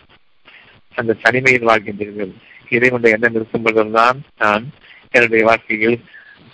[0.96, 2.34] அந்த தனிமையில் வாழ்கின்றீர்கள்.
[2.70, 4.64] இறைவனுடைய எண்ணம் இருக்கும் பொழுதெல்லாம் நான்
[5.12, 5.98] என்னுடைய வாழ்க்கையில்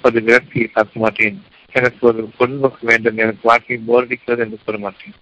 [0.02, 1.44] ஒரு விரக்தியை காக்க மாட்டேன்.
[1.72, 3.18] எனக்கு ஒரு பொழுதுபோக்கு வேண்டும்.
[3.18, 5.14] எனக்கு வாழ்க்கை போரடிக்கிறது என்று கூற மாட்டேன்.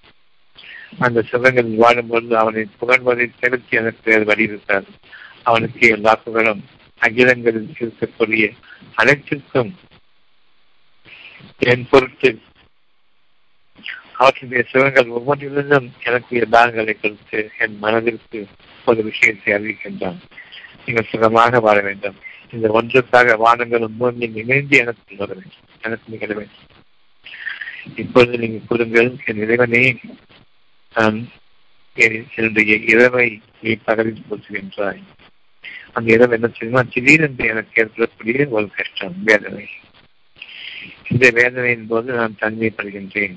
[0.99, 4.85] அந்த சிவங்களில் வாழும்பொழுது அவனை புகழ்வதை செலுத்தி எனக்கு வலியுறுத்தார்
[5.43, 6.65] அவனுக்கு எல்லா புகழும்
[6.97, 8.51] அகிலங்களில் இருக்கக்கூடிய
[8.95, 9.75] அனைத்திற்கும்
[11.57, 12.41] என் பொருட்டு.
[14.19, 18.47] அவற்றுடைய சிவங்கள் ஒவ்வொன்றிலிருந்தும் எனக்கு தானங்களை கொடுத்து என் மனதிற்கு
[18.85, 20.19] ஒரு விஷயத்தை அறிவிக்கின்றான்.
[20.85, 22.15] நீங்கள் சுகமாக வாழ வேண்டும்.
[22.51, 25.53] இந்த ஒன்றுக்காக வானங்களும் பூமியும் இணைந்து எனக்கு வர வேண்டும்.
[25.81, 26.77] எனக்கு நிகழ வேண்டும்.
[27.95, 29.97] இப்பொழுது நீங்கள் கூறுங்கள் என் இறைவனே
[30.95, 31.29] நான்
[32.35, 35.01] என்னுடைய இரவை நீ பகலில் போற்றுகின்றாய்.
[35.93, 36.93] அந்த இரவு என்ன செய்யுமா?
[36.93, 39.67] திடீரென்று எனக்கு ஏற்படக்கூடிய ஒரு கஷ்டம் வேதனை.
[41.09, 43.35] இந்த வேதனையின் போது நான் தனிமைப்படுகின்றேன்.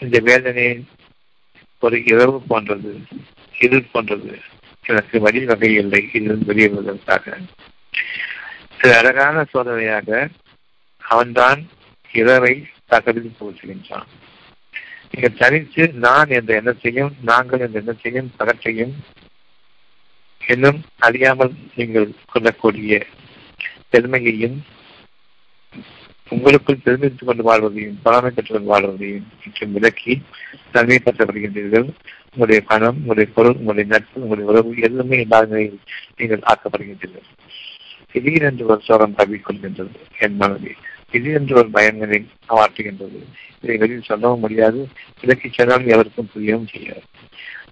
[0.00, 0.84] இந்த வேதனை
[1.80, 3.00] ஒரு இரவு போன்றது
[3.60, 4.38] இருள் போன்றது.
[4.86, 7.38] எனக்கு வழி வகை இல்லை இதிலிருந்து வெளியேறுவதற்காக.
[8.80, 10.28] சில அழகான சோதனையாக
[10.98, 11.68] அவன்தான்
[12.12, 14.08] இரவை தகவல் போற்றுகின்றான்.
[15.10, 18.92] நீங்கள் தனித்து நான் என்ற எண்ணத்தையும் நாங்கள் என்ற எண்ணத்தையும் பகற்றையும்
[20.48, 23.06] இன்னும் அறியாமல் நீங்கள் கொள்ளக்கூடிய
[23.90, 24.62] பெருமையையும்
[26.28, 30.22] உங்களுக்குள் பெருமித்துக் கொண்டு வாழ்வதையும் பழமை பெற்றுக் வாழ்வதையும் மற்றும் விலக்கி
[30.72, 31.88] தன்மை பெற்றப்படுகின்றீர்கள்.
[32.26, 35.70] உங்களுடைய பணம் உங்களுடைய பொருள் உங்களுடைய நட்பு உங்களுடைய உறவு எதுவுமே இல்லாத
[36.16, 37.28] நீங்கள் ஆக்கப்படுகின்றீர்கள்.
[38.12, 40.76] திடீரென்று ஒரு சோகம் தவிக்கொள்கின்றது என் மனதில்
[41.10, 43.20] திடீரென்று ஒரு பயன்களை மாற்றுகின்றது
[43.62, 44.88] இதை வெளியில் சொல்லவும் முடியாது.
[45.20, 47.02] விலக்கி சொன்னாலும் எவருக்கும் புரியவும் செய்யாது.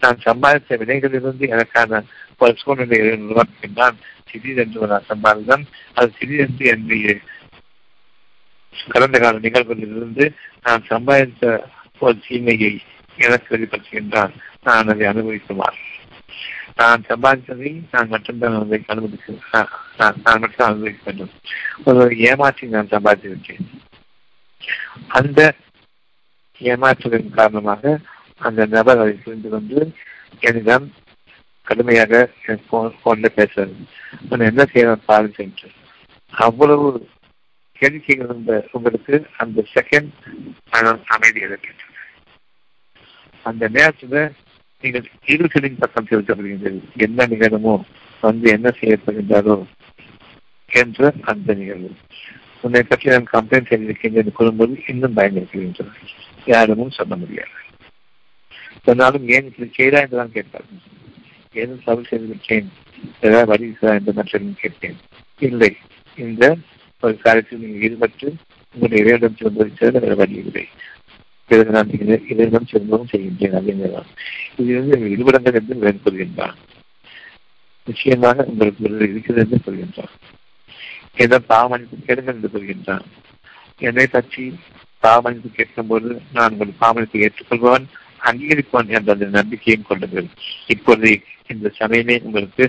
[0.01, 2.03] நான் சம்பாதித்த விலைகளிலிருந்து எனக்கான
[2.39, 3.97] ஒரு சூழ்நிலையை உருவாக்குகின்றான்
[4.32, 5.64] திடீரென்று ஒரு அசம்பாவிதம்.
[5.95, 7.18] அது திடீரென்று என்னுடைய
[8.93, 11.64] கடந்த கால நிகழ்வுகளிலிருந்து நான் சம்பாதித்த
[11.99, 12.80] ஒரு தீமையை
[13.16, 14.30] எனக்கு வெளிப்படுத்துகின்றான்
[14.62, 15.80] நான் அதை அனுபவிக்குமாறு.
[16.76, 19.62] நான் சம்பாதித்ததை நான் மட்டும்தான் அதை அனுமதிக்க
[19.96, 21.32] நான் மட்டும் அனுபவிக்க வேண்டும்.
[21.84, 23.66] ஒரு ஏமாற்றி நான் சம்பாதித்திருக்கேன்
[25.18, 25.40] அந்த
[26.60, 27.98] ஏமாற்றுவதன் காரணமாக
[28.46, 29.78] அந்த நபர் அதை புரிந்து கொண்டு
[30.46, 30.86] என்னிடம்
[31.66, 32.22] கடுமையாக
[32.70, 33.76] போன்ல பேசுறது
[34.28, 35.68] நான் என்ன செய்யணும் பாரு என்று.
[36.32, 36.86] அவ்வளவு
[37.80, 38.34] கேள்விகள்
[38.76, 40.12] உங்களுக்கு அந்த செகண்ட்
[41.14, 41.94] அமைதி இருக்கின்றது
[43.44, 44.14] அந்த நேரத்துல
[44.82, 47.74] நீங்கள் இருகளின் பக்கம் செலுத்தப்படுகின்றீர்கள் என்ன நிகழுமோ
[48.22, 49.56] வந்து என்ன செய்யப்படுகின்றாரோ
[50.70, 51.90] என்ற அந்த நிகழ்வு.
[52.64, 55.94] உன்னை பற்றி நான் கம்ப்ளைண்ட் செய்திருக்கின்றேன் கூறும்போது இன்னும் பயந்திருக்கின்றன
[56.52, 57.54] யாருமும் சொல்ல முடியாது.
[58.86, 60.82] சொன்னாலும் ஏன் இப்படி செய்தா என்றுதான் கேட்பார்கள்
[61.54, 62.68] ஏதும் தவறு செய்திருக்கேன்
[63.26, 63.68] ஏதாவது வழி
[63.98, 64.98] என்று மற்றவர்கள் கேட்பேன்.
[65.48, 65.72] இல்லை.
[66.18, 66.44] இந்த
[67.02, 68.28] ஒரு காரியத்தில் நீங்கள் ஈடுபட்டு
[68.74, 70.64] உங்களுடைய இறைவனம் திரும்பவை வேறு வழி இல்லை.
[71.49, 71.92] பிறகு நான்
[73.11, 74.09] செய்கின்றேன் அப்படிங்கிறான்
[74.61, 74.97] இது வந்து
[75.61, 75.99] என்று வேறு
[77.88, 80.14] நிச்சயமாக உங்களுக்கு இருக்கிறது என்று சொல்கின்றான்.
[81.24, 83.05] ஏதோ பாவமளிப்பு கேளுங்கள் என்று சொல்கின்றான்.
[83.88, 84.44] என்னை பற்றி
[85.03, 87.86] பாவமளிப்பு கேட்கும்போது நான் உங்கள் பாவமணிப்பை ஏற்றுக்கொள்பவன்
[88.28, 90.22] அங்கீகரிப்பான் என்ற அந்த நம்பிக்கையும் கொண்டது.
[90.74, 91.11] இப்போது
[91.53, 92.64] இந்த சமயமே உங்களுக்கு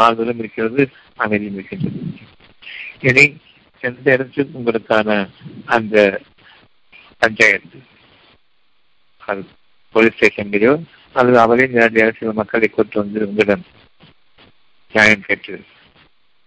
[0.00, 0.82] ஆறுதலும் இருக்கிறது
[1.16, 2.00] அமைதியும் இருக்கின்றது.
[3.08, 3.24] இனி
[3.80, 5.08] எந்த இடத்தில் உங்களுக்கான
[5.76, 6.20] அந்த
[7.18, 7.78] பஞ்சாயத்து?
[9.90, 13.64] போலீஸ் ஸ்டேஷன்லையோ அல்லது அவரே நேரடியாக சில மக்களை கொண்டு வந்து உங்களிடம்
[14.92, 15.60] நியாயம் கேட்டு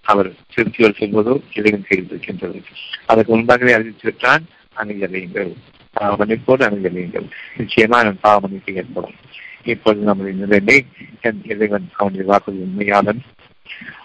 [0.02, 2.62] அவர் திருப்தியோடு செல்வதோ இதையும் செய்திருக்கின்றது
[3.06, 4.46] அதற்கு முன்பாகவே அறிவித்து விட்டான்
[4.76, 5.52] அணியலையுங்கள்.
[6.00, 7.28] பாவமன்னிப்போடு அணியலையுங்கள்.
[7.58, 9.16] நிச்சயமா நான் பாவமன்னிப்பு ஏற்படும்.
[9.64, 10.86] இப்பொழுது நம்முடைய நிலைமை
[11.22, 13.22] என் இறைவன் அவனுடைய வாக்குறுதி உண்மையாளன்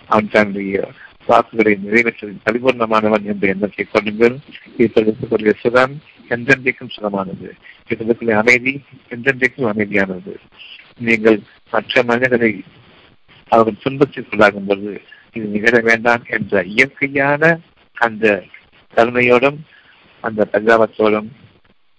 [0.06, 0.90] அவன் தன்னுடைய
[1.26, 4.36] வாக்குகளை நிறைவேற்றுவதில் பரிபூர்ணமானவன் என்ற எண்ணத்தை கொள்ளுங்கள்.
[4.76, 6.00] இப்போது இருக்கக்கூடிய சுகம்
[6.96, 7.48] சுகமானது.
[7.88, 10.34] இருக்கக்கூடிய அமைதி என்றென்றைக்கும் அமைதியானது.
[10.98, 11.40] நீங்கள்
[11.70, 12.64] மற்ற மனிதர்களை
[13.48, 15.00] அவர்கள் துன்பத்திற்குள்ளாகும் பொழுது
[15.32, 17.58] இது நிகழ வேண்டாம் என்ற இயற்கையான
[17.94, 18.42] அந்த
[18.94, 19.58] தன்மையோடும்
[20.20, 21.28] அந்த பஞ்சாபத்தோடும்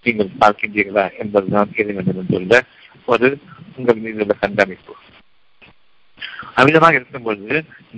[0.04, 2.62] நீங்கள் பார்க்கின்றீர்களா என்பதுதான் இறைவனிடமுள்ள
[3.06, 3.38] ஒரு
[3.76, 4.96] உங்கள் மீது உள்ள கண்டமைப்பு
[6.56, 7.56] அமிதமாக இருக்கும்பொழுது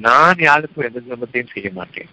[0.07, 2.11] நான் யாருக்கும் எந்த துன்பத்தையும் செய்ய மாட்டேன்.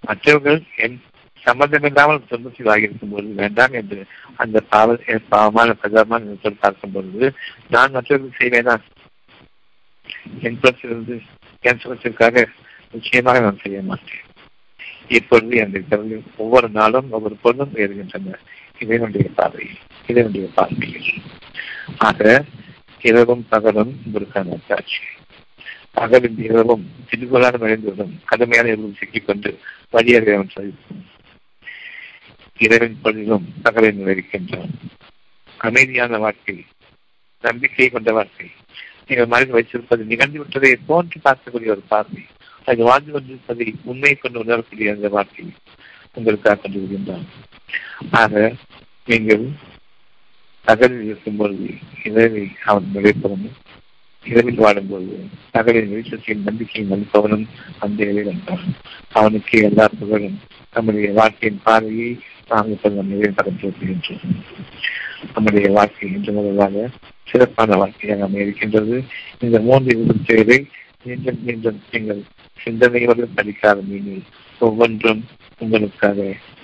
[0.00, 0.96] மற்றவர்கள் என்
[1.42, 3.98] சம்பந்தமில்லாமல் துன்பத்தில் ஆகியிருக்கும் பொழுது வேண்டாம் என்று
[4.36, 4.96] அந்த பாவ
[5.28, 7.26] பாவமான பிரதமான சொல் பார்க்கும் பொழுது
[7.68, 8.74] நான் மற்றவர்கள் செய்வேனா?
[10.46, 11.16] என் புலத்திலிருந்து
[11.60, 12.46] என் சுகத்திற்காக
[12.92, 14.24] நிச்சயமாக நான் செய்ய மாட்டேன்.
[15.08, 18.38] இப்பொழுது அந்த கடலில் ஒவ்வொரு நாளும் ஒவ்வொரு பொருளும் ஏறுகின்றன
[18.78, 19.66] இதனுடைய பார்வை
[20.06, 21.10] இதனுடைய பார்வையில்
[21.98, 22.44] ஆக
[23.10, 25.02] இரவும் பகலும் உங்களுக்கான காட்சி
[25.98, 29.50] பகலும் இரவும் திருக்குறான நுழைந்துவிடும் கடுமையான இரவும் சிக்கிக்கொண்டு
[29.92, 31.02] வழியறியவன் சதிக்கும்
[32.66, 34.74] இரவின் பொழுதும் பகலை நிறைவேற்கின்றான்
[35.68, 36.56] அமைதியான வாழ்க்கை
[37.44, 38.46] நம்பிக்கை கொண்ட வாழ்க்கை.
[39.06, 42.22] நீங்கள் மனதில் வைத்திருப்பது நிகழ்ந்து விட்டதை போன்று பார்க்கக்கூடிய ஒரு பார்வை.
[42.68, 45.44] அது வாழ்ந்து கொண்டிருப்பதை உண்மை கொண்டு உணரக்கூடிய அந்த வாழ்க்கை
[46.14, 47.26] உங்களுக்காக கொண்டு விடுகின்றான்.
[48.20, 48.52] ஆக
[49.10, 49.44] நீங்கள்
[50.66, 51.66] பகலில் இருக்கும்போது
[52.04, 53.56] இரவில் அவன் நிறைப்பவனும்
[54.26, 55.16] இரவில் வாடும்போது
[55.52, 57.46] நகரின் வெளிச்சத்தையும் நம்பிக்கையும் அளிப்பவனும்
[57.78, 58.74] அந்த இறைவன் என்றான்
[59.12, 60.38] அவனுக்கு எல்லா புகழும்
[60.74, 62.10] நம்முடைய வாழ்க்கையின் பார்வையை
[62.48, 63.60] நாம் இப்போது நம் இறைவன்
[65.34, 66.88] நம்முடைய வாழ்க்கை இன்று முதலாக
[67.24, 68.96] சிறப்பான வாழ்க்கையாக அமையிருக்கின்றது
[69.40, 70.58] இந்த மூன்று விதம் செயலை
[71.04, 72.22] மீண்டும் மீண்டும் நீங்கள்
[72.64, 74.22] சிந்தனையோடு படிக்காத மீனில்
[74.58, 75.24] ஒவ்வொன்றும்
[75.58, 76.18] உங்களுக்காக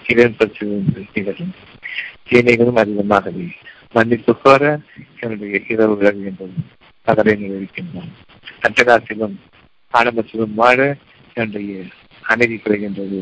[0.07, 1.55] இடம் பற்றிருந்து நிகழும்.
[2.29, 3.47] தீமைகளும் அதிகமாகவே
[3.95, 4.81] மன்னிப்பு கோர
[5.21, 6.61] என்னுடைய இரவு விலகுகின்றது
[7.05, 8.13] அதனை நிறைவேற்கின்றான்
[8.67, 9.37] அட்டகாசிலும்
[9.95, 10.79] ஆடம்பத்திலும் வாழ
[11.35, 11.83] என்னுடைய
[12.23, 13.21] அமைதி குறைகின்றது.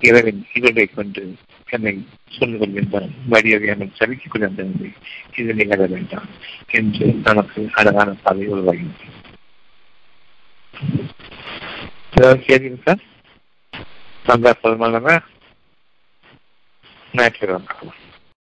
[0.00, 1.24] இரவின் இருளை கொண்டு
[1.68, 1.94] என்னை
[2.36, 4.88] சொல்லிக் கொள்கின்றான் வடிவகையான சலித்துக் கொள்கின்றது
[5.36, 6.28] இது நிகழ வேண்டாம்
[6.78, 9.16] என்று நமக்கு அழகான பாதை உருவாகின்றது.
[12.16, 13.02] ஏதாவது கேள்வி சார்
[14.28, 15.20] சந்தர்ப்பமாக
[17.14, 17.90] ஞாயிற்றுக்கிழமை